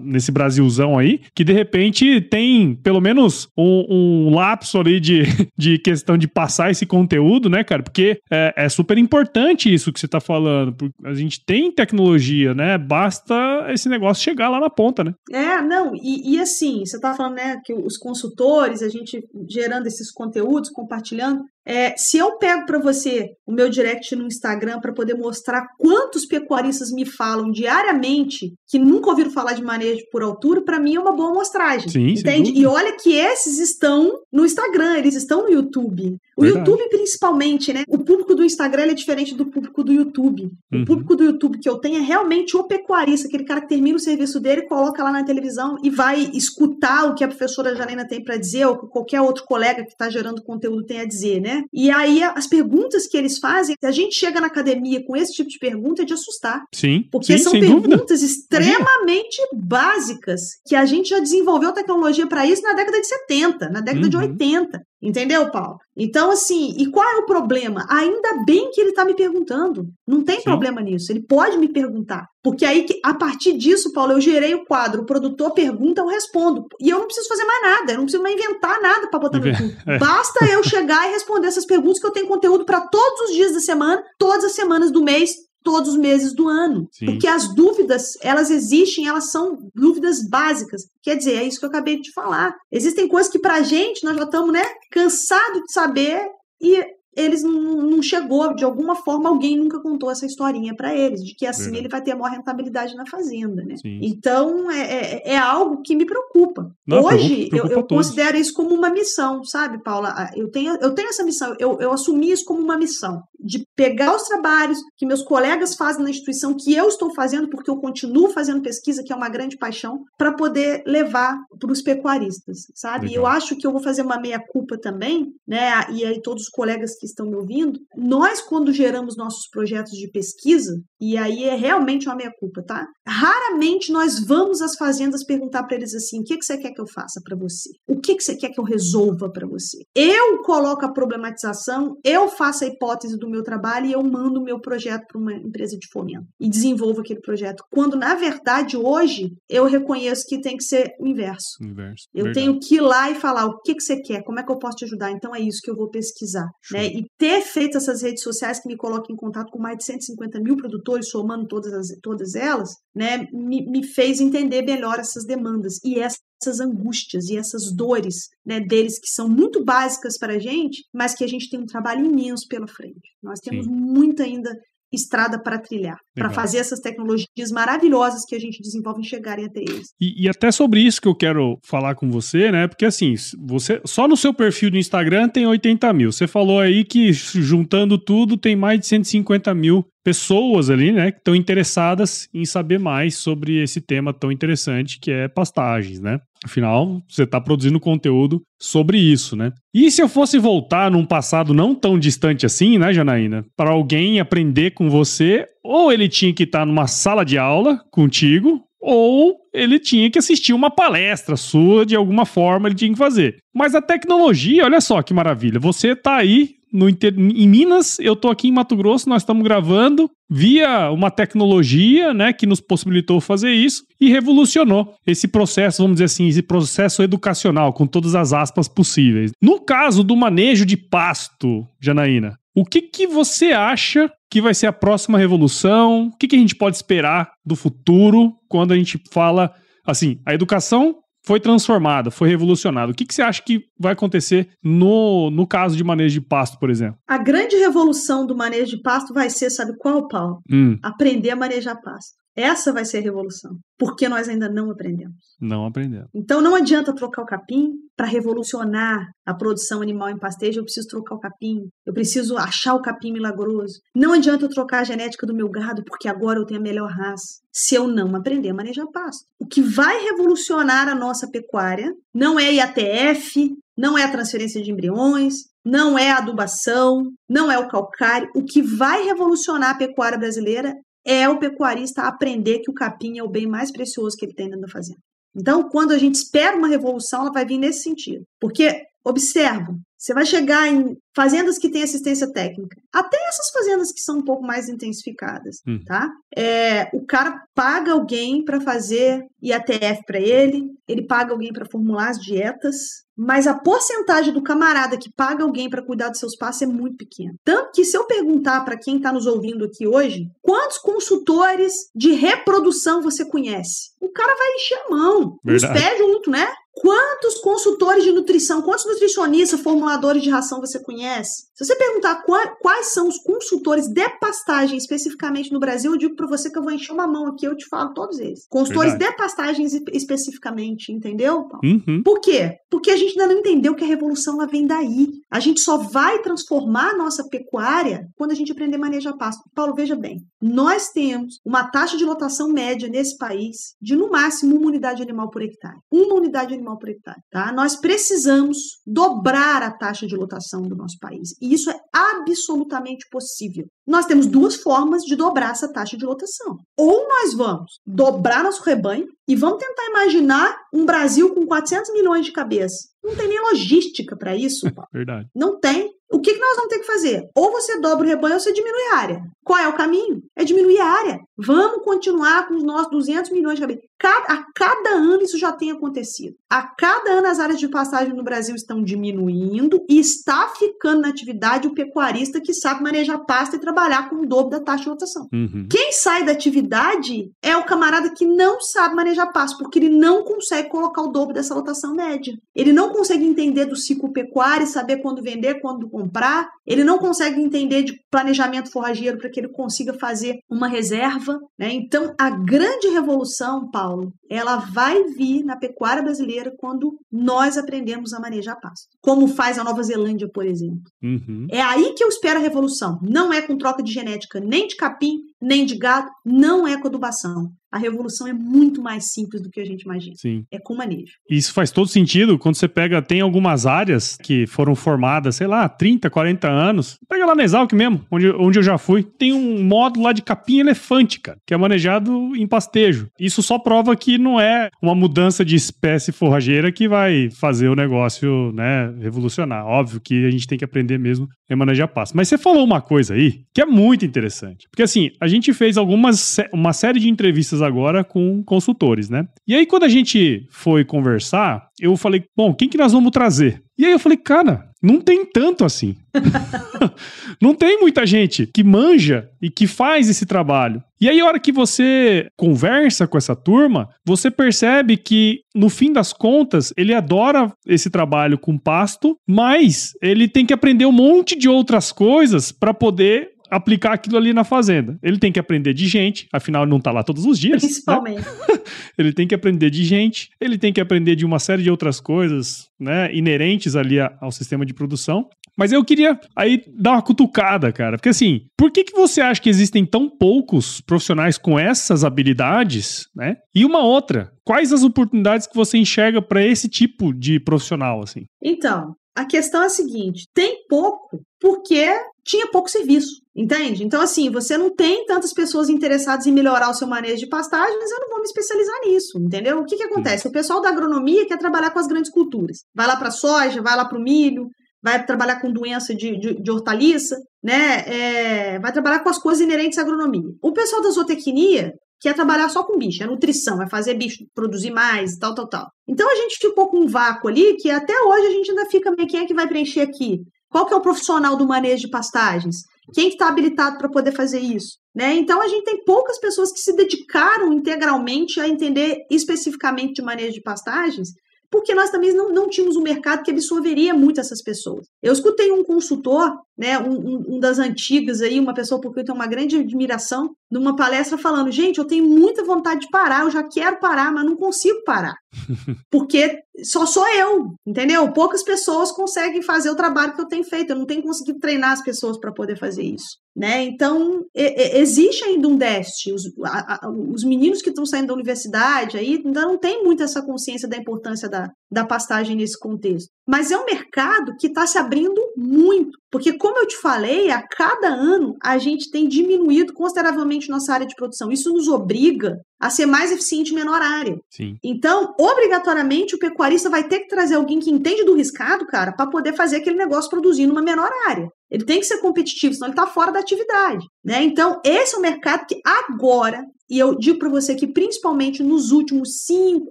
nesse 0.03 0.31
Brasilzão 0.31 0.97
aí, 0.97 1.21
que 1.35 1.43
de 1.43 1.53
repente 1.53 2.21
tem 2.21 2.75
pelo 2.75 3.01
menos 3.01 3.47
um, 3.57 4.27
um 4.27 4.35
lapso 4.35 4.79
ali 4.79 4.99
de, 4.99 5.23
de 5.57 5.77
questão 5.79 6.17
de 6.17 6.27
passar 6.27 6.71
esse 6.71 6.85
conteúdo, 6.85 7.49
né, 7.49 7.63
cara? 7.63 7.83
Porque 7.83 8.19
é, 8.31 8.53
é 8.55 8.69
super 8.69 8.97
importante 8.97 9.73
isso 9.73 9.91
que 9.91 9.99
você 9.99 10.07
tá 10.07 10.19
falando. 10.19 10.91
A 11.05 11.13
gente 11.13 11.43
tem 11.45 11.71
tecnologia, 11.71 12.53
né? 12.53 12.77
Basta 12.77 13.67
esse 13.69 13.89
negócio 13.89 14.23
chegar 14.23 14.49
lá 14.49 14.59
na 14.59 14.69
ponta, 14.69 15.03
né? 15.03 15.13
É, 15.31 15.61
não, 15.61 15.93
e, 15.95 16.33
e 16.35 16.39
assim, 16.39 16.85
você 16.85 16.99
tá 16.99 17.13
falando, 17.13 17.35
né, 17.35 17.59
que 17.63 17.73
os 17.73 17.97
consultores, 17.97 18.81
a 18.81 18.89
gente 18.89 19.23
gerando 19.49 19.87
esses 19.87 20.11
conteúdos, 20.11 20.69
compartilhando, 20.69 21.43
é, 21.65 21.93
se 21.97 22.17
eu 22.17 22.37
pego 22.37 22.65
para 22.65 22.77
você 22.77 23.31
o 23.45 23.51
meu 23.51 23.69
direct 23.69 24.15
no 24.15 24.27
Instagram 24.27 24.79
para 24.79 24.93
poder 24.93 25.15
mostrar 25.15 25.65
quantos 25.77 26.25
pecuaristas 26.25 26.91
me 26.91 27.05
falam 27.05 27.51
diariamente 27.51 28.53
que 28.67 28.77
nunca 28.77 29.09
ouviram 29.09 29.31
falar 29.31 29.53
de 29.53 29.63
manejo 29.63 30.03
por 30.11 30.21
altura, 30.21 30.61
para 30.61 30.79
mim 30.79 30.95
é 30.95 30.99
uma 30.99 31.15
boa 31.15 31.31
amostragem. 31.31 31.89
Sim, 31.89 32.09
entende? 32.09 32.51
E 32.51 32.65
olha 32.65 32.97
que 32.97 33.13
esses 33.13 33.59
estão 33.59 34.19
no 34.31 34.45
Instagram, 34.45 34.97
eles 34.97 35.15
estão 35.15 35.43
no 35.43 35.51
YouTube. 35.51 36.17
O 36.35 36.41
Verdade. 36.41 36.69
YouTube, 36.69 36.89
principalmente, 36.89 37.73
né? 37.73 37.83
O 37.87 37.99
público 37.99 38.35
do 38.35 38.43
Instagram 38.43 38.83
é 38.83 38.93
diferente 38.93 39.35
do 39.35 39.45
público 39.45 39.83
do 39.83 39.93
YouTube. 39.93 40.51
Uhum. 40.71 40.81
O 40.81 40.85
público 40.85 41.15
do 41.15 41.23
YouTube 41.23 41.59
que 41.59 41.69
eu 41.69 41.77
tenho 41.77 41.97
é 41.97 42.01
realmente 42.01 42.57
o 42.57 42.63
pecuarista, 42.63 43.27
aquele 43.27 43.43
cara 43.43 43.61
que 43.61 43.69
termina 43.69 43.97
o 43.97 43.99
serviço 43.99 44.39
dele, 44.39 44.63
coloca 44.63 45.03
lá 45.03 45.11
na 45.11 45.23
televisão 45.23 45.77
e 45.83 45.89
vai 45.89 46.29
escutar 46.33 47.05
o 47.05 47.15
que 47.15 47.23
a 47.23 47.27
professora 47.27 47.75
Janina 47.75 48.07
tem 48.07 48.23
para 48.23 48.37
dizer, 48.37 48.65
ou 48.65 48.77
qualquer 48.77 49.21
outro 49.21 49.43
colega 49.45 49.83
que 49.83 49.91
está 49.91 50.09
gerando 50.09 50.43
conteúdo 50.43 50.85
tem 50.85 51.01
a 51.01 51.05
dizer, 51.05 51.39
né? 51.39 51.63
E 51.71 51.91
aí 51.91 52.23
as 52.23 52.47
perguntas 52.47 53.07
que 53.07 53.17
eles 53.17 53.37
fazem, 53.37 53.75
se 53.79 53.85
a 53.85 53.91
gente 53.91 54.15
chega 54.15 54.41
na 54.41 54.47
academia 54.47 55.03
com 55.05 55.15
esse 55.15 55.33
tipo 55.33 55.49
de 55.49 55.59
pergunta, 55.59 56.01
é 56.01 56.05
de 56.05 56.13
assustar. 56.13 56.63
Sim. 56.73 57.05
Porque 57.11 57.37
sim, 57.37 57.43
são 57.43 57.51
perguntas 57.51 58.21
dúvida. 58.21 58.25
extremamente 58.25 59.41
Imagina. 59.41 59.67
básicas 59.67 60.41
que 60.65 60.75
a 60.75 60.85
gente 60.85 61.09
já 61.09 61.19
desenvolveu 61.19 61.71
tecnologia 61.71 62.27
para 62.27 62.45
isso 62.45 62.61
na 62.63 62.73
década 62.73 62.99
de 62.99 63.07
70, 63.07 63.69
na 63.69 63.81
década 63.81 64.03
uhum. 64.03 64.09
de 64.09 64.17
80. 64.17 64.81
Entendeu, 65.03 65.51
Paulo? 65.51 65.77
Então, 65.97 66.31
assim, 66.31 66.73
e 66.77 66.89
qual 66.89 67.05
é 67.05 67.17
o 67.17 67.25
problema? 67.25 67.85
Ainda 67.89 68.43
bem 68.45 68.71
que 68.71 68.79
ele 68.79 68.91
está 68.91 69.03
me 69.03 69.13
perguntando. 69.13 69.85
Não 70.07 70.23
tem 70.23 70.37
Sim. 70.37 70.43
problema 70.43 70.81
nisso. 70.81 71.11
Ele 71.11 71.21
pode 71.21 71.57
me 71.57 71.67
perguntar. 71.67 72.25
Porque 72.41 72.65
aí, 72.65 72.85
a 73.03 73.13
partir 73.13 73.57
disso, 73.57 73.91
Paulo, 73.91 74.13
eu 74.13 74.21
gerei 74.21 74.55
o 74.55 74.65
quadro. 74.65 75.01
O 75.01 75.05
produtor 75.05 75.51
pergunta, 75.51 76.01
eu 76.01 76.07
respondo. 76.07 76.65
E 76.79 76.89
eu 76.89 76.99
não 76.99 77.05
preciso 77.05 77.27
fazer 77.27 77.43
mais 77.43 77.61
nada. 77.61 77.91
Eu 77.91 77.97
não 77.97 78.05
preciso 78.05 78.23
mais 78.23 78.35
inventar 78.35 78.81
nada 78.81 79.07
para 79.09 79.19
botar 79.19 79.39
no 79.39 79.47
YouTube. 79.47 79.75
É. 79.85 79.97
Basta 79.99 80.45
eu 80.45 80.63
chegar 80.63 81.07
e 81.09 81.11
responder 81.11 81.47
essas 81.47 81.65
perguntas 81.65 81.99
que 81.99 82.07
eu 82.07 82.11
tenho 82.11 82.27
conteúdo 82.27 82.65
para 82.65 82.81
todos 82.81 83.29
os 83.29 83.35
dias 83.35 83.53
da 83.53 83.59
semana, 83.59 84.01
todas 84.17 84.45
as 84.45 84.53
semanas 84.53 84.89
do 84.89 85.03
mês, 85.03 85.31
todos 85.63 85.91
os 85.91 85.97
meses 85.97 86.33
do 86.33 86.47
ano. 86.47 86.87
Sim. 86.91 87.05
Porque 87.05 87.27
as 87.27 87.53
dúvidas, 87.55 88.13
elas 88.21 88.49
existem, 88.49 89.07
elas 89.07 89.31
são 89.31 89.57
dúvidas 89.73 90.27
básicas. 90.27 90.83
Quer 91.01 91.15
dizer, 91.15 91.37
é 91.37 91.43
isso 91.43 91.59
que 91.59 91.65
eu 91.65 91.69
acabei 91.69 91.99
de 91.99 92.11
falar. 92.11 92.55
Existem 92.71 93.07
coisas 93.07 93.31
que 93.31 93.39
pra 93.39 93.61
gente, 93.61 94.03
nós 94.03 94.17
já 94.17 94.23
estamos, 94.23 94.51
né, 94.51 94.63
cansados 94.91 95.61
de 95.61 95.73
saber 95.73 96.21
e 96.61 96.83
eles 97.15 97.43
não, 97.43 97.81
não, 97.81 98.01
chegou, 98.01 98.55
de 98.55 98.63
alguma 98.63 98.95
forma, 98.95 99.29
alguém 99.29 99.57
nunca 99.57 99.79
contou 99.79 100.11
essa 100.11 100.25
historinha 100.25 100.75
para 100.75 100.95
eles, 100.95 101.23
de 101.23 101.35
que 101.35 101.45
assim 101.45 101.75
ele 101.75 101.87
vai 101.87 102.01
ter 102.01 102.11
a 102.11 102.15
maior 102.15 102.31
rentabilidade 102.35 102.95
na 102.95 103.05
fazenda, 103.05 103.63
né? 103.63 103.77
Sim. 103.77 103.99
Então, 104.01 104.69
é, 104.71 104.81
é, 104.81 105.33
é, 105.33 105.37
algo 105.37 105.81
que 105.81 105.95
me 105.95 106.05
preocupa. 106.05 106.71
Não, 106.85 107.03
Hoje, 107.03 107.47
preocupa, 107.49 107.49
preocupa 107.49 107.73
eu, 107.73 107.79
eu 107.79 107.87
considero 107.87 108.37
isso 108.37 108.53
como 108.53 108.73
uma 108.73 108.89
missão, 108.89 109.43
sabe, 109.43 109.77
Paula? 109.83 110.31
Eu 110.35 110.49
tenho, 110.49 110.75
eu 110.81 110.91
tenho 110.91 111.09
essa 111.09 111.23
missão, 111.23 111.55
eu, 111.59 111.79
eu 111.79 111.91
assumi 111.91 112.31
isso 112.31 112.45
como 112.45 112.61
uma 112.61 112.77
missão, 112.77 113.23
de 113.39 113.65
pegar 113.75 114.15
os 114.15 114.23
trabalhos 114.23 114.79
que 114.97 115.05
meus 115.05 115.21
colegas 115.21 115.75
fazem 115.75 116.03
na 116.03 116.09
instituição, 116.09 116.55
que 116.55 116.73
eu 116.73 116.87
estou 116.87 117.13
fazendo, 117.13 117.49
porque 117.49 117.69
eu 117.69 117.77
continuo 117.77 118.29
fazendo 118.29 118.61
pesquisa, 118.61 119.03
que 119.03 119.11
é 119.11 119.15
uma 119.15 119.29
grande 119.29 119.57
paixão, 119.57 120.03
para 120.17 120.31
poder 120.31 120.83
levar 120.85 121.37
para 121.59 121.71
os 121.71 121.81
pecuaristas, 121.81 122.67
sabe? 122.73 123.07
E 123.07 123.15
eu 123.15 123.27
acho 123.27 123.55
que 123.55 123.67
eu 123.67 123.71
vou 123.71 123.81
fazer 123.81 124.01
uma 124.01 124.19
meia-culpa 124.19 124.77
também, 124.77 125.33
né? 125.47 125.71
E 125.91 126.05
aí 126.05 126.21
todos 126.21 126.43
os 126.43 126.49
colegas 126.49 126.95
que 127.03 127.09
estão 127.09 127.27
me 127.29 127.35
ouvindo, 127.35 127.79
nós, 127.95 128.41
quando 128.41 128.71
geramos 128.71 129.17
nossos 129.17 129.47
projetos 129.51 129.91
de 129.91 130.09
pesquisa, 130.09 130.73
e 130.99 131.17
aí 131.17 131.43
é 131.43 131.55
realmente 131.55 132.07
uma 132.07 132.15
meia-culpa, 132.15 132.63
tá? 132.65 132.87
Raramente 133.05 133.91
nós 133.91 134.25
vamos 134.25 134.61
às 134.61 134.75
fazendas 134.75 135.25
perguntar 135.25 135.63
para 135.63 135.75
eles 135.75 135.93
assim: 135.93 136.21
o 136.21 136.23
que, 136.23 136.37
que 136.37 136.45
você 136.45 136.57
quer 136.57 136.71
que 136.71 136.81
eu 136.81 136.87
faça 136.87 137.19
para 137.23 137.35
você? 137.35 137.69
O 137.87 137.99
que, 137.99 138.15
que 138.15 138.23
você 138.23 138.35
quer 138.35 138.49
que 138.49 138.59
eu 138.59 138.63
resolva 138.63 139.29
para 139.29 139.45
você? 139.45 139.79
Eu 139.93 140.41
coloco 140.43 140.85
a 140.85 140.93
problematização, 140.93 141.97
eu 142.03 142.29
faço 142.29 142.63
a 142.63 142.67
hipótese 142.67 143.17
do 143.17 143.29
meu 143.29 143.43
trabalho 143.43 143.85
e 143.85 143.91
eu 143.91 144.01
mando 144.01 144.39
o 144.39 144.43
meu 144.43 144.59
projeto 144.61 145.05
para 145.07 145.19
uma 145.19 145.33
empresa 145.33 145.77
de 145.77 145.87
fomento 145.91 146.25
e 146.39 146.49
desenvolvo 146.49 147.01
aquele 147.01 147.19
projeto. 147.19 147.63
Quando, 147.69 147.97
na 147.97 148.15
verdade, 148.15 148.77
hoje, 148.77 149.33
eu 149.49 149.65
reconheço 149.65 150.25
que 150.27 150.39
tem 150.39 150.55
que 150.55 150.63
ser 150.63 150.93
o 150.99 151.07
inverso. 151.07 151.57
inverso. 151.61 152.07
Eu 152.13 152.25
verdade. 152.25 152.45
tenho 152.45 152.59
que 152.59 152.75
ir 152.75 152.81
lá 152.81 153.11
e 153.11 153.15
falar 153.15 153.45
o 153.45 153.59
que, 153.61 153.75
que 153.75 153.83
você 153.83 154.01
quer, 154.01 154.23
como 154.23 154.39
é 154.39 154.43
que 154.43 154.51
eu 154.51 154.57
posso 154.57 154.77
te 154.77 154.85
ajudar. 154.85 155.11
Então 155.11 155.35
é 155.35 155.41
isso 155.41 155.59
que 155.61 155.69
eu 155.69 155.75
vou 155.75 155.89
pesquisar. 155.89 156.47
Né? 156.71 156.87
E 156.93 157.05
ter 157.17 157.41
feito 157.41 157.77
essas 157.77 158.03
redes 158.03 158.21
sociais 158.21 158.59
que 158.59 158.67
me 158.67 158.77
colocam 158.77 159.13
em 159.13 159.17
contato 159.17 159.51
com 159.51 159.59
mais 159.59 159.77
de 159.77 159.83
150 159.83 160.39
mil 160.39 160.55
produtores, 160.55 161.09
somando 161.09 161.47
todas, 161.47 161.73
as, 161.73 161.87
todas 162.01 162.35
elas, 162.35 162.75
né, 162.93 163.27
me, 163.31 163.67
me 163.67 163.83
fez 163.83 164.21
entender 164.21 164.61
melhor 164.61 164.99
essas 164.99 165.25
demandas 165.25 165.79
e 165.83 165.99
essas 165.99 166.59
angústias 166.59 167.29
e 167.29 167.37
essas 167.37 167.73
dores 167.75 168.29
né, 168.45 168.59
deles 168.59 168.99
que 168.99 169.07
são 169.07 169.27
muito 169.27 169.63
básicas 169.63 170.17
para 170.19 170.33
a 170.33 170.39
gente, 170.39 170.85
mas 170.93 171.15
que 171.15 171.23
a 171.23 171.27
gente 171.27 171.49
tem 171.49 171.59
um 171.59 171.65
trabalho 171.65 172.05
imenso 172.05 172.47
pela 172.47 172.67
frente. 172.67 173.09
Nós 173.21 173.39
temos 173.39 173.65
Sim. 173.65 173.71
muito 173.71 174.21
ainda 174.21 174.55
estrada 174.93 175.41
para 175.41 175.57
trilhar, 175.57 175.97
para 176.13 176.29
fazer 176.29 176.59
essas 176.59 176.79
tecnologias 176.79 177.51
maravilhosas 177.51 178.25
que 178.25 178.35
a 178.35 178.39
gente 178.39 178.61
desenvolve 178.61 179.03
chegarem 179.03 179.45
até 179.45 179.61
eles. 179.61 179.89
E, 179.99 180.23
e, 180.25 180.29
até 180.29 180.51
sobre 180.51 180.79
isso 180.79 181.01
que 181.01 181.07
eu 181.07 181.15
quero 181.15 181.57
falar 181.63 181.95
com 181.95 182.09
você, 182.09 182.51
né? 182.51 182.67
Porque 182.67 182.85
assim, 182.85 183.15
você 183.39 183.81
só 183.85 184.07
no 184.07 184.15
seu 184.15 184.33
perfil 184.33 184.71
do 184.71 184.77
Instagram 184.77 185.29
tem 185.29 185.45
80 185.45 185.91
mil. 185.93 186.11
Você 186.11 186.27
falou 186.27 186.59
aí 186.59 186.83
que 186.83 187.11
juntando 187.11 187.97
tudo 187.97 188.37
tem 188.37 188.55
mais 188.55 188.79
de 188.79 188.87
150 188.87 189.53
mil 189.53 189.85
pessoas 190.03 190.69
ali, 190.69 190.91
né, 190.91 191.11
que 191.11 191.19
estão 191.19 191.35
interessadas 191.35 192.27
em 192.33 192.45
saber 192.45 192.79
mais 192.79 193.15
sobre 193.15 193.61
esse 193.63 193.79
tema 193.79 194.13
tão 194.13 194.31
interessante 194.31 194.99
que 194.99 195.11
é 195.11 195.27
pastagens, 195.27 195.99
né? 195.99 196.19
Afinal, 196.43 197.01
você 197.07 197.23
está 197.23 197.39
produzindo 197.39 197.79
conteúdo 197.79 198.41
sobre 198.59 198.97
isso, 198.97 199.35
né? 199.35 199.53
E 199.73 199.89
se 199.89 200.01
eu 200.01 200.09
fosse 200.09 200.37
voltar 200.37 200.91
num 200.91 201.05
passado 201.05 201.53
não 201.53 201.73
tão 201.73 201.97
distante 201.97 202.45
assim, 202.45 202.77
né, 202.77 202.91
Janaína, 202.93 203.45
para 203.55 203.71
alguém 203.71 204.19
aprender 204.19 204.71
com 204.71 204.89
você, 204.89 205.47
ou 205.63 205.91
ele 205.91 206.09
tinha 206.09 206.33
que 206.33 206.43
estar 206.43 206.59
tá 206.59 206.65
numa 206.65 206.85
sala 206.85 207.23
de 207.23 207.37
aula 207.37 207.79
contigo, 207.89 208.61
ou 208.81 209.37
ele 209.53 209.79
tinha 209.79 210.11
que 210.11 210.19
assistir 210.19 210.51
uma 210.51 210.69
palestra 210.69 211.37
sua 211.37 211.85
de 211.85 211.95
alguma 211.95 212.25
forma, 212.25 212.67
ele 212.67 212.75
tinha 212.75 212.91
que 212.91 212.97
fazer. 212.97 213.37
Mas 213.55 213.73
a 213.73 213.81
tecnologia, 213.81 214.65
olha 214.65 214.81
só 214.81 215.01
que 215.01 215.13
maravilha, 215.13 215.57
você 215.57 215.91
está 215.91 216.17
aí 216.17 216.55
no 216.73 216.89
inter... 216.89 217.13
em 217.17 217.47
Minas, 217.47 217.99
eu 217.99 218.15
tô 218.15 218.29
aqui 218.29 218.47
em 218.47 218.51
Mato 218.51 218.75
Grosso, 218.75 219.07
nós 219.07 219.21
estamos 219.21 219.43
gravando 219.43 220.09
via 220.29 220.89
uma 220.89 221.11
tecnologia, 221.11 222.13
né, 222.13 222.33
que 222.33 222.47
nos 222.47 222.59
possibilitou 222.59 223.21
fazer 223.21 223.51
isso 223.51 223.83
e 224.01 224.09
revolucionou 224.09 224.95
esse 225.05 225.27
processo, 225.27 225.83
vamos 225.83 225.95
dizer 225.95 226.05
assim, 226.05 226.27
esse 226.27 226.41
processo 226.41 227.03
educacional 227.03 227.71
com 227.71 227.85
todas 227.85 228.15
as 228.15 228.33
aspas 228.33 228.67
possíveis. 228.67 229.31
No 229.41 229.59
caso 229.59 230.03
do 230.03 230.15
manejo 230.15 230.65
de 230.65 230.75
pasto, 230.75 231.67
Janaína, 231.79 232.35
o 232.55 232.65
que 232.65 232.81
que 232.81 233.05
você 233.05 233.51
acha 233.51 234.11
que 234.29 234.41
vai 234.41 234.53
ser 234.53 234.67
a 234.67 234.73
próxima 234.73 235.17
revolução? 235.17 236.07
O 236.07 236.17
que 236.17 236.27
que 236.27 236.35
a 236.35 236.39
gente 236.39 236.55
pode 236.55 236.75
esperar 236.75 237.31
do 237.45 237.55
futuro 237.55 238.33
quando 238.47 238.71
a 238.71 238.75
gente 238.75 238.99
fala 239.11 239.53
assim, 239.85 240.19
a 240.25 240.33
educação 240.33 240.95
foi 241.25 241.39
transformada, 241.39 242.11
foi 242.11 242.29
revolucionada. 242.29 242.91
O 242.91 242.95
que, 242.95 243.05
que 243.05 243.13
você 243.13 243.21
acha 243.21 243.41
que 243.41 243.65
vai 243.79 243.93
acontecer 243.93 244.49
no, 244.63 245.29
no 245.31 245.47
caso 245.47 245.75
de 245.75 245.83
manejo 245.83 246.19
de 246.19 246.25
pasto, 246.25 246.59
por 246.59 246.69
exemplo? 246.69 246.97
A 247.07 247.17
grande 247.17 247.55
revolução 247.55 248.25
do 248.27 248.35
manejo 248.35 248.75
de 248.75 248.81
pasto 248.81 249.13
vai 249.13 249.29
ser, 249.29 249.49
sabe 249.49 249.77
qual, 249.77 250.07
Paulo? 250.07 250.41
Hum. 250.51 250.77
Aprender 250.83 251.29
a 251.29 251.35
manejar 251.35 251.79
pasto. 251.81 252.22
Essa 252.35 252.73
vai 252.73 252.83
ser 252.83 252.97
a 252.97 253.01
revolução, 253.01 253.57
porque 253.77 254.09
nós 254.09 254.27
ainda 254.27 254.49
não 254.49 254.71
aprendemos. 254.71 255.35
Não 255.39 255.65
aprendemos. 255.65 256.09
Então 256.13 256.41
não 256.41 256.55
adianta 256.55 256.93
trocar 256.93 257.21
o 257.21 257.25
capim 257.25 257.73
para 257.95 258.07
revolucionar 258.07 259.07
a 259.25 259.33
produção 259.33 259.81
animal 259.81 260.09
em 260.09 260.17
pastejo, 260.17 260.59
eu 260.59 260.63
preciso 260.63 260.87
trocar 260.87 261.15
o 261.15 261.19
capim, 261.19 261.69
eu 261.85 261.93
preciso 261.93 262.35
achar 262.37 262.73
o 262.73 262.81
capim 262.81 263.11
milagroso. 263.11 263.79
Não 263.95 264.13
adianta 264.13 264.45
eu 264.45 264.49
trocar 264.49 264.79
a 264.79 264.83
genética 264.83 265.27
do 265.27 265.35
meu 265.35 265.47
gado, 265.49 265.83
porque 265.85 266.07
agora 266.07 266.39
eu 266.39 266.45
tenho 266.45 266.59
a 266.59 266.63
melhor 266.63 266.89
raça, 266.89 267.41
se 267.51 267.75
eu 267.75 267.87
não 267.87 268.15
aprender 268.15 268.49
a 268.49 268.53
manejar 268.53 268.87
pasto. 268.87 269.25
O 269.39 269.45
que 269.45 269.61
vai 269.61 270.01
revolucionar 270.03 270.87
a 270.87 270.95
nossa 270.95 271.29
pecuária 271.29 271.93
não 272.13 272.39
é 272.39 272.51
IATF, 272.53 273.55
não 273.77 273.97
é 273.97 274.03
a 274.03 274.11
transferência 274.11 274.61
de 274.61 274.71
embriões, 274.71 275.35
não 275.65 275.97
é 275.97 276.11
a 276.11 276.17
adubação, 276.17 277.11
não 277.29 277.51
é 277.51 277.57
o 277.57 277.67
calcário. 277.67 278.29
O 278.35 278.43
que 278.43 278.61
vai 278.61 279.03
revolucionar 279.03 279.71
a 279.71 279.77
pecuária 279.77 280.17
brasileira 280.17 280.75
é 281.05 281.27
o 281.27 281.39
pecuarista 281.39 282.03
aprender 282.03 282.59
que 282.59 282.71
o 282.71 282.73
capim 282.73 283.17
é 283.17 283.23
o 283.23 283.29
bem 283.29 283.45
mais 283.45 283.71
precioso 283.71 284.15
que 284.17 284.25
ele 284.25 284.33
tem 284.33 284.47
dentro 284.47 284.61
da 284.61 284.71
fazenda. 284.71 284.99
Então, 285.35 285.67
quando 285.67 285.91
a 285.91 285.97
gente 285.97 286.15
espera 286.15 286.55
uma 286.55 286.67
revolução, 286.67 287.21
ela 287.21 287.31
vai 287.31 287.45
vir 287.45 287.57
nesse 287.57 287.83
sentido. 287.83 288.23
Porque 288.39 288.85
observam. 289.03 289.77
Você 290.03 290.13
vai 290.13 290.25
chegar 290.25 290.67
em 290.67 290.97
fazendas 291.15 291.57
que 291.57 291.69
têm 291.69 291.81
assistência 291.81 292.29
técnica, 292.29 292.75
até 292.91 293.17
essas 293.25 293.49
fazendas 293.51 293.89
que 293.89 294.01
são 294.01 294.17
um 294.17 294.23
pouco 294.23 294.45
mais 294.45 294.67
intensificadas, 294.67 295.61
hum. 295.65 295.79
tá? 295.85 296.09
É, 296.35 296.89
o 296.93 297.05
cara 297.05 297.41
paga 297.55 297.93
alguém 297.93 298.43
para 298.43 298.59
fazer 298.59 299.23
IATF 299.41 300.03
para 300.05 300.19
ele, 300.19 300.65
ele 300.89 301.07
paga 301.07 301.31
alguém 301.31 301.53
para 301.53 301.65
formular 301.71 302.09
as 302.09 302.19
dietas, 302.19 302.75
mas 303.15 303.47
a 303.47 303.53
porcentagem 303.53 304.33
do 304.33 304.43
camarada 304.43 304.97
que 304.97 305.09
paga 305.15 305.43
alguém 305.43 305.69
para 305.69 305.85
cuidar 305.85 306.09
dos 306.09 306.19
seus 306.19 306.35
passos 306.35 306.63
é 306.63 306.65
muito 306.65 306.97
pequena. 306.97 307.33
Tanto 307.45 307.71
que 307.71 307.85
se 307.85 307.95
eu 307.95 308.05
perguntar 308.05 308.65
para 308.65 308.77
quem 308.77 308.97
está 308.97 309.13
nos 309.13 309.25
ouvindo 309.25 309.63
aqui 309.63 309.87
hoje, 309.87 310.25
quantos 310.41 310.79
consultores 310.79 311.73
de 311.95 312.11
reprodução 312.11 313.01
você 313.01 313.23
conhece? 313.23 313.91
O 314.01 314.09
cara 314.09 314.35
vai 314.35 314.53
encher 314.55 314.79
a 314.79 314.89
mão, 314.89 315.37
Verdade. 315.45 315.73
os 315.73 315.81
pés 315.81 315.97
junto, 315.97 316.29
né? 316.29 316.47
Quantos 316.75 317.35
consultores 317.35 318.03
de 318.03 318.11
nutrição, 318.11 318.61
quantos 318.61 318.85
nutricionistas, 318.85 319.61
formuladores 319.61 320.23
de 320.23 320.29
ração 320.29 320.59
você 320.59 320.81
conhece? 320.81 321.43
Se 321.53 321.63
você 321.63 321.75
perguntar 321.75 322.23
quais 322.61 322.87
são 322.87 323.07
os 323.07 323.17
consultores 323.19 323.87
de 323.87 324.09
pastagem 324.19 324.77
especificamente 324.77 325.51
no 325.51 325.59
Brasil, 325.59 325.91
eu 325.91 325.97
digo 325.97 326.15
para 326.15 326.27
você 326.27 326.49
que 326.49 326.57
eu 326.57 326.63
vou 326.63 326.71
encher 326.71 326.91
uma 326.91 327.07
mão 327.07 327.27
aqui, 327.27 327.45
eu 327.45 327.55
te 327.55 327.67
falo 327.69 327.93
todos 327.93 328.17
eles. 328.19 328.47
Consultores 328.49 328.93
Verdade. 328.93 329.11
de 329.11 329.17
pastagem 329.17 329.67
especificamente, 329.93 330.91
entendeu? 330.91 331.47
Uhum. 331.63 332.01
Por 332.03 332.19
quê? 332.19 332.57
Porque 332.71 332.89
a 332.89 332.97
gente 332.97 333.11
ainda 333.19 333.31
não 333.31 333.39
entendeu 333.39 333.75
que 333.75 333.83
a 333.83 333.87
revolução 333.87 334.35
ela 334.35 334.47
vem 334.47 334.65
daí. 334.65 335.09
A 335.31 335.39
gente 335.39 335.61
só 335.61 335.77
vai 335.77 336.21
transformar 336.23 336.89
a 336.89 336.97
nossa 336.97 337.27
pecuária 337.29 338.07
quando 338.15 338.31
a 338.31 338.35
gente 338.35 338.51
aprender 338.51 338.77
a 338.77 338.79
manejar 338.79 339.15
pasto. 339.15 339.43
Paulo, 339.53 339.75
veja 339.75 339.95
bem, 339.95 340.17
nós 340.41 340.89
temos 340.89 341.39
uma 341.45 341.65
taxa 341.69 341.97
de 341.97 342.03
lotação 342.03 342.49
média 342.49 342.89
nesse 342.89 343.15
país 343.17 343.75
de 343.79 343.95
no 343.95 344.09
máximo 344.09 344.55
uma 344.55 344.67
unidade 344.67 345.03
animal 345.03 345.29
por 345.29 345.43
hectare. 345.43 345.77
Uma 345.91 346.15
unidade 346.15 346.53
por 346.77 346.89
hectare, 346.89 347.19
tá? 347.29 347.51
Nós 347.51 347.75
precisamos 347.75 348.57
dobrar 348.85 349.61
a 349.61 349.71
taxa 349.71 350.07
de 350.07 350.15
lotação 350.15 350.61
do 350.61 350.75
nosso 350.75 350.97
país. 350.99 351.29
E 351.41 351.53
isso 351.53 351.69
é 351.69 351.79
absolutamente 351.93 353.05
possível. 353.11 353.65
Nós 353.85 354.05
temos 354.05 354.25
duas 354.25 354.55
formas 354.55 355.03
de 355.03 355.15
dobrar 355.15 355.51
essa 355.51 355.71
taxa 355.71 355.97
de 355.97 356.05
lotação. 356.05 356.57
Ou 356.77 357.07
nós 357.07 357.33
vamos 357.33 357.79
dobrar 357.85 358.43
nosso 358.43 358.63
rebanho 358.63 359.07
e 359.27 359.35
vamos 359.35 359.57
tentar 359.57 359.85
imaginar 359.89 360.57
um 360.73 360.85
Brasil 360.85 361.33
com 361.33 361.45
400 361.45 361.91
milhões 361.93 362.25
de 362.25 362.31
cabeças. 362.31 362.93
Não 363.03 363.15
tem 363.15 363.27
nem 363.27 363.41
logística 363.41 364.15
para 364.15 364.35
isso. 364.35 364.65
Verdade. 364.93 365.27
Não 365.35 365.59
tem. 365.59 365.91
O 366.11 366.19
que, 366.19 366.33
que 366.33 366.39
nós 366.39 366.55
vamos 366.55 366.69
ter 366.69 366.79
que 366.79 366.85
fazer? 366.85 367.27
Ou 367.35 367.51
você 367.51 367.79
dobra 367.81 368.05
o 368.05 368.09
rebanho 368.09 368.35
ou 368.35 368.39
você 368.39 368.53
diminui 368.53 368.83
a 368.91 368.97
área. 368.97 369.21
Qual 369.43 369.59
é 369.59 369.67
o 369.67 369.75
caminho? 369.75 370.21
É 370.37 370.43
diminuir 370.43 370.79
a 370.79 370.85
área. 370.85 371.19
Vamos 371.37 371.83
continuar 371.83 372.47
com 372.47 372.55
os 372.55 372.63
nossos 372.63 372.91
200 372.91 373.31
milhões 373.31 373.55
de 373.55 373.61
cabeças. 373.61 373.83
Cada, 374.03 374.33
a 374.33 374.45
cada 374.53 374.89
ano 374.95 375.23
isso 375.23 375.37
já 375.37 375.51
tem 375.53 375.71
acontecido. 375.71 376.35
A 376.49 376.61
cada 376.61 377.13
ano 377.13 377.27
as 377.27 377.39
áreas 377.39 377.57
de 377.57 377.69
pastagem 377.69 378.13
no 378.13 378.23
Brasil 378.23 378.53
estão 378.53 378.83
diminuindo 378.83 379.79
e 379.89 379.97
está 379.97 380.49
ficando 380.49 381.01
na 381.01 381.07
atividade 381.07 381.69
o 381.69 381.73
pecuarista 381.73 382.41
que 382.41 382.53
sabe 382.53 382.83
manejar 382.83 383.25
pasta 383.25 383.55
e 383.55 383.59
trabalhar 383.59 384.09
com 384.09 384.17
o 384.17 384.27
dobro 384.27 384.51
da 384.51 384.59
taxa 384.59 384.83
de 384.83 384.89
lotação. 384.89 385.29
Uhum. 385.31 385.67
Quem 385.69 385.93
sai 385.93 386.25
da 386.25 386.33
atividade 386.33 387.31
é 387.41 387.55
o 387.55 387.63
camarada 387.63 388.13
que 388.13 388.25
não 388.25 388.59
sabe 388.59 388.93
manejar 388.93 389.31
pasta, 389.31 389.57
porque 389.57 389.79
ele 389.79 389.89
não 389.89 390.23
consegue 390.23 390.69
colocar 390.69 391.01
o 391.01 391.11
dobro 391.11 391.33
dessa 391.33 391.55
lotação 391.55 391.95
média. 391.95 392.33
Ele 392.53 392.73
não 392.73 392.91
consegue 392.91 393.25
entender 393.25 393.65
do 393.65 393.77
ciclo 393.77 394.11
pecuário, 394.11 394.67
saber 394.67 394.97
quando 394.97 395.23
vender, 395.23 395.61
quando 395.61 395.89
comprar. 395.89 396.49
Ele 396.67 396.83
não 396.83 396.97
consegue 396.97 397.41
entender 397.41 397.83
de 397.83 397.93
planejamento 398.11 398.69
forrageiro 398.69 399.17
para 399.17 399.29
que 399.29 399.39
ele 399.39 399.49
consiga 399.49 399.93
fazer 399.93 400.39
uma 400.49 400.67
reserva. 400.67 401.22
Né? 401.57 401.71
Então, 401.73 402.13
a 402.19 402.29
grande 402.29 402.87
revolução, 402.87 403.69
Paulo, 403.69 404.13
ela 404.29 404.57
vai 404.57 405.03
vir 405.03 405.43
na 405.43 405.55
pecuária 405.55 406.03
brasileira 406.03 406.53
quando 406.57 406.97
nós 407.11 407.57
aprendemos 407.57 408.13
a 408.13 408.19
manejar 408.19 408.59
pasto. 408.59 408.87
Como 409.01 409.27
faz 409.27 409.57
a 409.57 409.63
Nova 409.63 409.83
Zelândia, 409.83 410.29
por 410.33 410.45
exemplo. 410.45 410.83
Uhum. 411.01 411.47
É 411.49 411.61
aí 411.61 411.93
que 411.95 412.03
eu 412.03 412.09
espero 412.09 412.39
a 412.39 412.41
revolução. 412.41 412.99
Não 413.01 413.31
é 413.31 413.41
com 413.41 413.57
troca 413.57 413.83
de 413.83 413.91
genética 413.91 414.39
nem 414.39 414.67
de 414.67 414.75
capim, 414.75 415.19
nem 415.43 415.65
de 415.65 415.77
gado, 415.77 416.09
não 416.25 416.67
é 416.67 416.79
com 416.79 416.87
adubação 416.87 417.51
a 417.73 417.79
revolução 417.79 418.27
é 418.27 418.33
muito 418.33 418.83
mais 418.83 419.11
simples 419.11 419.41
do 419.41 419.49
que 419.49 419.59
a 419.59 419.65
gente 419.65 419.81
imagina. 419.81 420.15
Sim. 420.15 420.45
É 420.51 420.59
com 420.59 420.75
manejo. 420.75 421.13
Isso 421.27 421.51
faz 421.51 421.71
todo 421.71 421.87
sentido 421.87 422.37
quando 422.37 422.53
você 422.53 422.67
pega, 422.67 423.01
tem 423.01 423.19
algumas 423.19 423.65
áreas 423.65 424.15
que 424.15 424.45
foram 424.45 424.75
formadas, 424.75 425.37
sei 425.37 425.47
lá, 425.47 425.67
30, 425.67 426.07
40 426.07 426.47
anos. 426.47 426.99
Pega 427.09 427.25
lá 427.25 427.33
na 427.33 427.43
Exalc 427.43 427.73
mesmo, 427.73 428.05
onde, 428.11 428.29
onde 428.29 428.59
eu 428.59 428.63
já 428.63 428.77
fui. 428.77 429.01
Tem 429.01 429.33
um 429.33 429.63
módulo 429.63 430.05
lá 430.05 430.13
de 430.13 430.21
capim 430.21 430.59
elefante, 430.59 431.19
cara, 431.19 431.39
que 431.47 431.53
é 431.53 431.57
manejado 431.57 432.35
em 432.35 432.45
pastejo. 432.45 433.07
Isso 433.19 433.41
só 433.41 433.57
prova 433.57 433.95
que 433.95 434.19
não 434.19 434.39
é 434.39 434.69
uma 434.79 434.93
mudança 434.93 435.43
de 435.43 435.55
espécie 435.55 436.11
forrageira 436.11 436.71
que 436.71 436.87
vai 436.87 437.31
fazer 437.31 437.69
o 437.69 437.75
negócio, 437.75 438.51
né, 438.51 438.93
revolucionar. 438.99 439.65
Óbvio 439.65 439.99
que 439.99 440.27
a 440.27 440.29
gente 440.29 440.45
tem 440.45 440.59
que 440.59 440.65
aprender 440.65 440.99
mesmo 440.99 441.27
a 441.53 441.55
manejar 441.55 441.87
pasto. 441.87 442.17
Mas 442.17 442.27
você 442.27 442.37
falou 442.37 442.63
uma 442.63 442.81
coisa 442.81 443.13
aí 443.13 443.41
que 443.53 443.61
é 443.61 443.65
muito 443.65 444.05
interessante. 444.05 444.67
Porque 444.69 444.83
assim, 444.83 445.11
a 445.19 445.27
gente 445.33 445.53
fez 445.53 445.77
algumas, 445.77 446.37
uma 446.51 446.73
série 446.73 446.99
de 446.99 447.09
entrevistas 447.09 447.61
agora 447.61 448.03
com 448.03 448.43
consultores, 448.43 449.09
né? 449.09 449.27
E 449.47 449.55
aí, 449.55 449.65
quando 449.65 449.83
a 449.83 449.89
gente 449.89 450.47
foi 450.49 450.85
conversar, 450.85 451.67
eu 451.79 451.95
falei, 451.97 452.23
bom, 452.35 452.53
quem 452.53 452.69
que 452.69 452.77
nós 452.77 452.93
vamos 452.93 453.11
trazer? 453.11 453.61
E 453.77 453.85
aí 453.85 453.91
eu 453.91 453.99
falei, 453.99 454.17
cara, 454.17 454.69
não 454.81 454.99
tem 454.99 455.25
tanto 455.25 455.65
assim. 455.65 455.95
não 457.41 457.55
tem 457.55 457.79
muita 457.79 458.05
gente 458.05 458.45
que 458.45 458.63
manja 458.63 459.29
e 459.41 459.49
que 459.49 459.65
faz 459.65 460.09
esse 460.09 460.25
trabalho. 460.25 460.83
E 460.99 461.09
aí, 461.09 461.19
a 461.19 461.25
hora 461.25 461.39
que 461.39 461.51
você 461.51 462.27
conversa 462.37 463.07
com 463.07 463.17
essa 463.17 463.35
turma, 463.35 463.89
você 464.05 464.29
percebe 464.29 464.95
que, 464.95 465.41
no 465.55 465.69
fim 465.69 465.91
das 465.91 466.13
contas, 466.13 466.71
ele 466.77 466.93
adora 466.93 467.51
esse 467.65 467.89
trabalho 467.89 468.37
com 468.37 468.57
pasto, 468.57 469.17
mas 469.27 469.93
ele 470.01 470.27
tem 470.27 470.45
que 470.45 470.53
aprender 470.53 470.85
um 470.85 470.91
monte 470.91 471.37
de 471.37 471.49
outras 471.49 471.91
coisas 471.91 472.51
para 472.51 472.73
poder 472.73 473.32
aplicar 473.55 473.93
aquilo 473.93 474.17
ali 474.17 474.33
na 474.33 474.43
fazenda. 474.43 474.97
Ele 475.01 475.17
tem 475.17 475.31
que 475.31 475.39
aprender 475.39 475.73
de 475.73 475.87
gente, 475.87 476.27
afinal 476.31 476.65
não 476.65 476.77
está 476.77 476.91
lá 476.91 477.03
todos 477.03 477.25
os 477.25 477.39
dias. 477.39 477.61
Né? 477.61 477.67
Principalmente. 477.67 478.21
Né? 478.21 478.59
ele 478.97 479.13
tem 479.13 479.27
que 479.27 479.35
aprender 479.35 479.69
de 479.69 479.83
gente, 479.83 480.29
ele 480.39 480.57
tem 480.57 480.73
que 480.73 480.81
aprender 480.81 481.15
de 481.15 481.25
uma 481.25 481.39
série 481.39 481.63
de 481.63 481.71
outras 481.71 481.99
coisas, 481.99 482.67
né, 482.79 483.13
inerentes 483.13 483.75
ali 483.75 483.97
ao 483.99 484.31
sistema 484.31 484.65
de 484.65 484.73
produção. 484.73 485.27
Mas 485.57 485.71
eu 485.71 485.83
queria 485.85 486.19
aí 486.35 486.63
dar 486.67 486.93
uma 486.93 487.01
cutucada, 487.01 487.71
cara. 487.71 487.97
Porque 487.97 488.09
assim, 488.09 488.41
por 488.57 488.71
que, 488.71 488.83
que 488.83 488.93
você 488.93 489.21
acha 489.21 489.39
que 489.39 489.49
existem 489.49 489.85
tão 489.85 490.09
poucos 490.09 490.81
profissionais 490.81 491.37
com 491.37 491.59
essas 491.59 492.03
habilidades, 492.03 493.07
né? 493.15 493.37
E 493.53 493.63
uma 493.63 493.83
outra, 493.83 494.31
quais 494.43 494.73
as 494.73 494.83
oportunidades 494.83 495.45
que 495.45 495.55
você 495.55 495.77
enxerga 495.77 496.21
para 496.21 496.43
esse 496.43 496.67
tipo 496.67 497.13
de 497.13 497.39
profissional, 497.39 498.01
assim? 498.01 498.25
Então, 498.43 498.95
a 499.15 499.25
questão 499.25 499.61
é 499.61 499.67
a 499.67 499.69
seguinte: 499.69 500.25
tem 500.33 500.65
pouco 500.67 501.21
porque 501.39 501.87
tinha 502.25 502.47
pouco 502.47 502.69
serviço, 502.69 503.21
entende? 503.35 503.83
Então, 503.83 504.01
assim, 504.01 504.29
você 504.29 504.57
não 504.57 504.73
tem 504.73 505.05
tantas 505.05 505.33
pessoas 505.33 505.69
interessadas 505.69 506.25
em 506.25 506.31
melhorar 506.31 506.69
o 506.69 506.73
seu 506.73 506.87
manejo 506.87 507.17
de 507.17 507.27
pastagem, 507.27 507.77
mas 507.77 507.91
eu 507.91 507.99
não 507.99 508.09
vou 508.09 508.19
me 508.19 508.25
especializar 508.25 508.75
nisso, 508.85 509.19
entendeu? 509.19 509.59
O 509.59 509.65
que, 509.65 509.75
que 509.75 509.83
acontece? 509.83 510.27
O 510.27 510.31
pessoal 510.31 510.61
da 510.61 510.69
agronomia 510.69 511.25
quer 511.25 511.37
trabalhar 511.37 511.71
com 511.71 511.79
as 511.79 511.87
grandes 511.87 512.11
culturas. 512.11 512.59
Vai 512.73 512.87
lá 512.87 512.95
para 512.95 513.11
soja, 513.11 513.61
vai 513.61 513.75
lá 513.75 513.85
para 513.85 513.97
o 513.97 514.01
milho, 514.01 514.47
vai 514.81 515.05
trabalhar 515.05 515.41
com 515.41 515.51
doença 515.51 515.93
de, 515.93 516.17
de, 516.17 516.41
de 516.41 516.51
hortaliça, 516.51 517.17
né? 517.43 517.83
É, 517.87 518.59
vai 518.59 518.71
trabalhar 518.71 518.99
com 518.99 519.09
as 519.09 519.17
coisas 519.17 519.41
inerentes 519.41 519.77
à 519.77 519.81
agronomia. 519.81 520.29
O 520.41 520.53
pessoal 520.53 520.81
da 520.81 520.89
zootecnia 520.89 521.73
quer 521.99 522.13
trabalhar 522.13 522.49
só 522.49 522.63
com 522.63 522.77
bicho, 522.77 523.01
é 523.01 523.07
nutrição, 523.07 523.61
é 523.61 523.69
fazer 523.69 523.93
bicho 523.93 524.25
produzir 524.35 524.71
mais, 524.71 525.17
tal, 525.17 525.33
tal, 525.33 525.47
tal. 525.47 525.67
Então 525.87 526.09
a 526.09 526.15
gente 526.15 526.37
ficou 526.37 526.67
com 526.67 526.81
um 526.81 526.87
vácuo 526.87 527.29
ali 527.29 527.55
que 527.55 527.69
até 527.71 527.93
hoje 527.93 528.27
a 528.27 528.31
gente 528.31 528.49
ainda 528.49 528.65
fica 528.65 528.91
meio 528.91 529.07
quem 529.07 529.21
é 529.21 529.25
que 529.25 529.33
vai 529.33 529.47
preencher 529.47 529.81
aqui? 529.81 530.19
Qual 530.53 530.67
que 530.67 530.73
é 530.73 530.77
o 530.77 530.81
profissional 530.81 531.35
do 531.35 531.47
manejo 531.47 531.81
de 531.81 531.89
pastagens? 531.89 532.57
Quem 532.93 533.09
está 533.09 533.27
habilitado 533.27 533.79
para 533.79 533.89
poder 533.89 534.11
fazer 534.11 534.39
isso? 534.39 534.77
Né? 534.93 535.15
Então 535.15 535.41
a 535.41 535.47
gente 535.47 535.63
tem 535.63 535.83
poucas 535.83 536.19
pessoas 536.19 536.51
que 536.51 536.59
se 536.59 536.75
dedicaram 536.75 537.51
integralmente 537.51 538.39
a 538.39 538.47
entender 538.47 538.99
especificamente 539.09 539.95
de 539.95 540.03
manejo 540.03 540.33
de 540.33 540.43
pastagens, 540.43 541.09
porque 541.49 541.73
nós 541.73 541.89
também 541.89 542.13
não, 542.13 542.31
não 542.31 542.47
tínhamos 542.47 542.75
um 542.75 542.83
mercado 542.83 543.23
que 543.23 543.31
absorveria 543.31 543.95
muito 543.95 544.21
essas 544.21 544.43
pessoas. 544.43 544.85
Eu 545.01 545.13
escutei 545.13 545.51
um 545.51 545.63
consultor, 545.63 546.31
né, 546.57 546.77
um, 546.77 547.35
um, 547.35 547.39
das 547.39 547.57
antigas 547.59 548.21
aí, 548.21 548.39
uma 548.39 548.53
pessoa 548.53 548.79
por 548.79 548.93
quem 548.93 549.01
eu 549.01 549.05
tenho 549.05 549.17
uma 549.17 549.27
grande 549.27 549.57
admiração, 549.57 550.35
numa 550.51 550.75
palestra 550.75 551.17
falando: 551.17 551.51
gente, 551.51 551.79
eu 551.79 551.85
tenho 551.85 552.05
muita 552.05 552.43
vontade 552.43 552.81
de 552.81 552.89
parar, 552.89 553.23
eu 553.23 553.31
já 553.31 553.43
quero 553.43 553.79
parar, 553.79 554.11
mas 554.11 554.25
não 554.25 554.35
consigo 554.35 554.83
parar. 554.83 555.15
Porque 555.89 556.39
só 556.63 556.85
sou 556.85 557.07
eu, 557.07 557.55
entendeu? 557.65 558.11
Poucas 558.11 558.43
pessoas 558.43 558.91
conseguem 558.91 559.41
fazer 559.41 559.71
o 559.71 559.75
trabalho 559.75 560.13
que 560.13 560.21
eu 560.21 560.27
tenho 560.27 560.43
feito, 560.43 560.69
eu 560.69 560.75
não 560.75 560.85
tenho 560.85 561.01
conseguido 561.01 561.39
treinar 561.39 561.71
as 561.71 561.83
pessoas 561.83 562.19
para 562.19 562.31
poder 562.31 562.57
fazer 562.57 562.83
isso. 562.83 563.17
Né? 563.35 563.63
Então, 563.63 564.23
e, 564.35 564.43
e, 564.43 564.77
existe 564.77 565.25
ainda 565.25 565.47
um 565.47 565.57
déficit. 565.57 566.13
Os, 566.13 566.31
a, 566.45 566.85
a, 566.85 566.89
os 566.89 567.23
meninos 567.23 567.63
que 567.63 567.69
estão 567.69 567.83
saindo 567.83 568.07
da 568.07 568.13
universidade 568.13 568.95
aí 568.95 569.19
ainda 569.25 569.41
não 569.41 569.57
têm 569.57 569.83
muito 569.83 570.03
essa 570.03 570.21
consciência 570.21 570.67
da 570.67 570.77
importância 570.77 571.27
da, 571.27 571.51
da 571.71 571.83
pastagem 571.83 572.35
nesse 572.35 572.59
contexto. 572.59 573.09
Mas 573.25 573.51
é 573.51 573.57
um 573.57 573.65
mercado 573.65 574.35
que 574.37 574.47
está 574.47 574.67
se 574.67 574.77
abrindo 574.77 575.21
muito, 575.35 575.97
porque, 576.11 576.33
como 576.33 576.57
eu 576.59 576.67
te 576.67 576.77
falei, 576.77 577.31
a 577.31 577.41
cada 577.41 577.87
ano 577.87 578.35
a 578.41 578.57
gente 578.57 578.91
tem 578.91 579.07
diminuído 579.07 579.73
consideravelmente 579.73 580.49
nossa 580.49 580.73
área 580.73 580.85
de 580.85 580.95
produção. 580.95 581.31
Isso 581.31 581.51
nos 581.51 581.67
obriga 581.67 582.37
a 582.59 582.69
ser 582.69 582.85
mais 582.85 583.11
eficiente 583.11 583.51
em 583.51 583.55
menor 583.55 583.81
área. 583.81 584.17
Sim. 584.29 584.57
Então, 584.63 585.13
obrigatoriamente, 585.19 586.15
o 586.15 586.19
pecuarista 586.19 586.69
vai 586.69 586.87
ter 586.87 586.99
que 586.99 587.07
trazer 587.07 587.35
alguém 587.35 587.59
que 587.59 587.71
entende 587.71 588.03
do 588.03 588.15
riscado, 588.15 588.65
cara, 588.67 588.91
para 588.91 589.09
poder 589.09 589.33
fazer 589.33 589.57
aquele 589.57 589.77
negócio 589.77 590.09
produzir 590.09 590.45
numa 590.45 590.61
menor 590.61 590.91
área. 591.07 591.29
Ele 591.53 591.65
tem 591.65 591.79
que 591.79 591.85
ser 591.85 591.99
competitivo, 591.99 592.55
senão 592.55 592.67
ele 592.67 592.73
está 592.73 592.87
fora 592.87 593.11
da 593.11 593.19
atividade. 593.19 593.85
Né? 594.03 594.23
Então, 594.23 594.59
esse 594.65 594.95
é 594.95 594.97
um 594.97 595.01
mercado 595.01 595.45
que 595.45 595.61
agora, 595.63 596.43
e 596.67 596.79
eu 596.79 596.95
digo 596.95 597.19
para 597.19 597.29
você 597.29 597.53
que 597.53 597.67
principalmente 597.67 598.41
nos 598.41 598.71
últimos 598.71 599.23
5, 599.25 599.69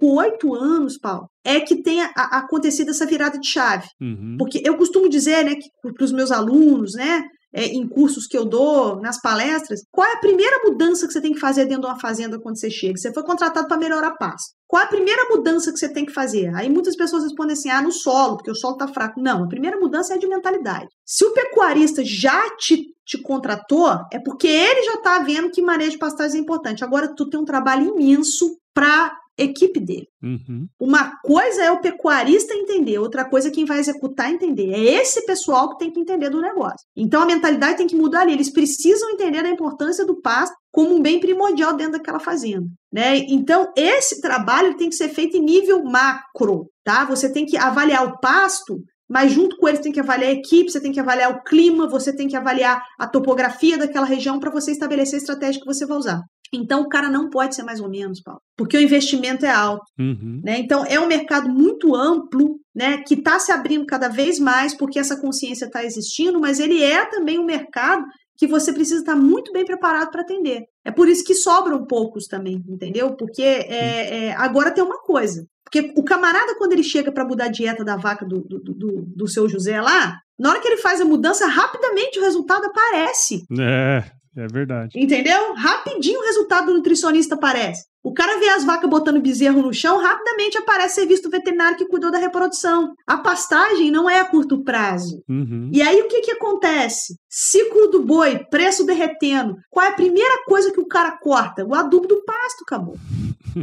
8 0.01 0.55
anos, 0.55 0.97
Paulo, 0.97 1.27
é 1.43 1.59
que 1.59 1.83
tenha 1.83 2.05
acontecido 2.15 2.91
essa 2.91 3.05
virada 3.05 3.37
de 3.37 3.45
chave. 3.45 3.85
Uhum. 4.01 4.37
Porque 4.39 4.61
eu 4.63 4.77
costumo 4.77 5.09
dizer, 5.09 5.43
né, 5.43 5.55
para 5.93 6.05
os 6.05 6.13
meus 6.13 6.31
alunos, 6.31 6.93
né, 6.93 7.21
é, 7.53 7.65
em 7.65 7.87
cursos 7.87 8.25
que 8.25 8.37
eu 8.37 8.45
dou, 8.45 8.99
nas 8.99 9.21
palestras, 9.21 9.81
qual 9.91 10.07
é 10.07 10.13
a 10.13 10.19
primeira 10.19 10.59
mudança 10.65 11.05
que 11.05 11.13
você 11.13 11.21
tem 11.21 11.33
que 11.33 11.39
fazer 11.39 11.65
dentro 11.65 11.83
de 11.83 11.87
uma 11.87 11.99
fazenda 11.99 12.39
quando 12.39 12.59
você 12.59 12.69
chega? 12.69 12.97
Você 12.97 13.13
foi 13.13 13.23
contratado 13.23 13.67
para 13.67 13.77
melhorar 13.77 14.07
a 14.07 14.17
paz. 14.17 14.41
Qual 14.67 14.81
é 14.81 14.85
a 14.85 14.89
primeira 14.89 15.23
mudança 15.29 15.71
que 15.71 15.77
você 15.77 15.87
tem 15.87 16.05
que 16.05 16.11
fazer? 16.11 16.51
Aí 16.55 16.67
muitas 16.67 16.95
pessoas 16.95 17.23
respondem 17.23 17.53
assim: 17.53 17.69
ah, 17.69 17.81
no 17.81 17.91
solo, 17.91 18.37
porque 18.37 18.49
o 18.49 18.55
solo 18.55 18.73
está 18.73 18.87
fraco. 18.87 19.21
Não, 19.21 19.43
a 19.43 19.47
primeira 19.47 19.77
mudança 19.77 20.15
é 20.15 20.17
de 20.17 20.27
mentalidade. 20.27 20.87
Se 21.05 21.23
o 21.23 21.33
pecuarista 21.33 22.03
já 22.03 22.41
te, 22.57 22.87
te 23.05 23.21
contratou, 23.21 23.99
é 24.11 24.19
porque 24.19 24.47
ele 24.47 24.83
já 24.83 24.95
está 24.95 25.19
vendo 25.19 25.51
que 25.51 25.61
manejo 25.61 25.91
de 25.91 25.99
pastagem 25.99 26.39
é 26.39 26.41
importante. 26.41 26.83
Agora, 26.83 27.13
tu 27.15 27.29
tem 27.29 27.39
um 27.39 27.45
trabalho 27.45 27.95
imenso 27.95 28.57
para 28.73 29.15
equipe 29.37 29.79
dele. 29.79 30.07
Uhum. 30.21 30.67
Uma 30.79 31.19
coisa 31.21 31.63
é 31.63 31.71
o 31.71 31.81
pecuarista 31.81 32.53
entender, 32.53 32.99
outra 32.99 33.25
coisa 33.25 33.47
é 33.47 33.51
quem 33.51 33.65
vai 33.65 33.79
executar 33.79 34.31
entender. 34.31 34.71
É 34.71 34.79
esse 34.79 35.25
pessoal 35.25 35.69
que 35.69 35.79
tem 35.79 35.91
que 35.91 35.99
entender 35.99 36.29
do 36.29 36.41
negócio. 36.41 36.85
Então 36.95 37.21
a 37.21 37.25
mentalidade 37.25 37.77
tem 37.77 37.87
que 37.87 37.95
mudar 37.95 38.21
ali. 38.21 38.33
Eles 38.33 38.51
precisam 38.51 39.09
entender 39.09 39.45
a 39.45 39.49
importância 39.49 40.05
do 40.05 40.21
pasto 40.21 40.55
como 40.71 40.95
um 40.95 41.01
bem 41.01 41.19
primordial 41.19 41.75
dentro 41.75 41.93
daquela 41.93 42.19
fazenda. 42.19 42.67
Né? 42.91 43.17
Então, 43.29 43.71
esse 43.75 44.21
trabalho 44.21 44.75
tem 44.75 44.89
que 44.89 44.95
ser 44.95 45.09
feito 45.09 45.37
em 45.37 45.41
nível 45.41 45.83
macro. 45.83 46.67
Tá? 46.83 47.05
Você 47.05 47.31
tem 47.31 47.45
que 47.45 47.57
avaliar 47.57 48.05
o 48.05 48.19
pasto 48.19 48.81
mas 49.09 49.31
junto 49.31 49.57
com 49.57 49.67
eles 49.67 49.81
tem 49.81 49.91
que 49.91 49.99
avaliar 49.99 50.31
a 50.31 50.33
equipe, 50.33 50.71
você 50.71 50.81
tem 50.81 50.91
que 50.91 50.99
avaliar 50.99 51.31
o 51.31 51.43
clima, 51.43 51.87
você 51.87 52.15
tem 52.15 52.27
que 52.27 52.35
avaliar 52.35 52.81
a 52.97 53.07
topografia 53.07 53.77
daquela 53.77 54.07
região 54.07 54.39
para 54.39 54.49
você 54.49 54.71
estabelecer 54.71 55.15
a 55.15 55.17
estratégia 55.17 55.61
que 55.61 55.67
você 55.67 55.85
vai 55.85 55.97
usar. 55.97 56.21
Então, 56.53 56.81
o 56.81 56.89
cara 56.89 57.09
não 57.09 57.29
pode 57.29 57.55
ser 57.55 57.63
mais 57.63 57.79
ou 57.79 57.89
menos, 57.89 58.21
Paulo, 58.21 58.39
porque 58.57 58.77
o 58.77 58.81
investimento 58.81 59.45
é 59.45 59.51
alto. 59.51 59.83
Uhum. 59.99 60.41
Né? 60.43 60.59
Então, 60.59 60.85
é 60.85 60.99
um 60.99 61.07
mercado 61.07 61.49
muito 61.49 61.95
amplo, 61.95 62.59
né, 62.75 63.03
que 63.07 63.15
está 63.15 63.39
se 63.39 63.51
abrindo 63.51 63.85
cada 63.85 64.07
vez 64.07 64.39
mais 64.39 64.75
porque 64.75 64.99
essa 64.99 65.19
consciência 65.19 65.65
está 65.65 65.83
existindo, 65.83 66.39
mas 66.39 66.59
ele 66.59 66.81
é 66.81 67.05
também 67.05 67.39
um 67.39 67.45
mercado 67.45 68.03
que 68.37 68.47
você 68.47 68.73
precisa 68.73 68.99
estar 68.99 69.15
muito 69.15 69.51
bem 69.51 69.63
preparado 69.63 70.09
para 70.09 70.21
atender. 70.21 70.63
É 70.83 70.91
por 70.91 71.07
isso 71.07 71.23
que 71.23 71.35
sobram 71.35 71.85
poucos 71.85 72.25
também, 72.25 72.63
entendeu? 72.67 73.15
Porque 73.15 73.43
é, 73.43 74.27
é, 74.27 74.35
agora 74.35 74.71
tem 74.71 74.83
uma 74.83 74.99
coisa. 74.99 75.45
Porque 75.63 75.93
o 75.95 76.03
camarada, 76.03 76.55
quando 76.57 76.73
ele 76.73 76.83
chega 76.83 77.11
para 77.11 77.25
mudar 77.25 77.45
a 77.45 77.51
dieta 77.51 77.83
da 77.83 77.95
vaca 77.95 78.25
do, 78.25 78.41
do, 78.41 78.59
do, 78.59 79.05
do 79.15 79.27
seu 79.27 79.47
José 79.47 79.79
lá, 79.79 80.17
na 80.37 80.49
hora 80.49 80.59
que 80.59 80.67
ele 80.67 80.77
faz 80.77 80.99
a 80.99 81.05
mudança, 81.05 81.47
rapidamente 81.47 82.19
o 82.19 82.23
resultado 82.23 82.65
aparece. 82.65 83.43
É, 83.59 84.03
é 84.35 84.47
verdade. 84.47 84.99
Entendeu? 84.99 85.53
Rapidinho 85.53 86.19
o 86.19 86.25
resultado 86.25 86.67
do 86.67 86.73
nutricionista 86.73 87.35
aparece. 87.35 87.85
O 88.03 88.13
cara 88.13 88.37
vê 88.39 88.49
as 88.49 88.65
vacas 88.65 88.89
botando 88.89 89.21
bezerro 89.21 89.61
no 89.61 89.73
chão, 89.73 89.97
rapidamente 89.97 90.57
aparece 90.57 90.95
serviço 90.95 91.23
do 91.23 91.29
veterinário 91.29 91.77
que 91.77 91.85
cuidou 91.85 92.11
da 92.11 92.17
reprodução. 92.17 92.93
A 93.07 93.17
pastagem 93.17 93.89
não 93.91 94.09
é 94.09 94.19
a 94.19 94.25
curto 94.25 94.63
prazo. 94.63 95.23
Uhum. 95.29 95.69
E 95.71 95.81
aí 95.81 96.01
o 96.01 96.07
que, 96.07 96.21
que 96.21 96.31
acontece? 96.31 97.15
Ciclo 97.29 97.87
do 97.87 98.01
boi, 98.01 98.39
preço 98.51 98.85
derretendo. 98.85 99.55
Qual 99.69 99.85
é 99.85 99.89
a 99.89 99.93
primeira 99.93 100.43
coisa 100.45 100.71
que 100.71 100.81
o 100.81 100.87
cara 100.87 101.11
corta? 101.11 101.65
O 101.65 101.73
adubo 101.73 102.07
do 102.07 102.23
pasto, 102.25 102.63
acabou. 102.67 102.97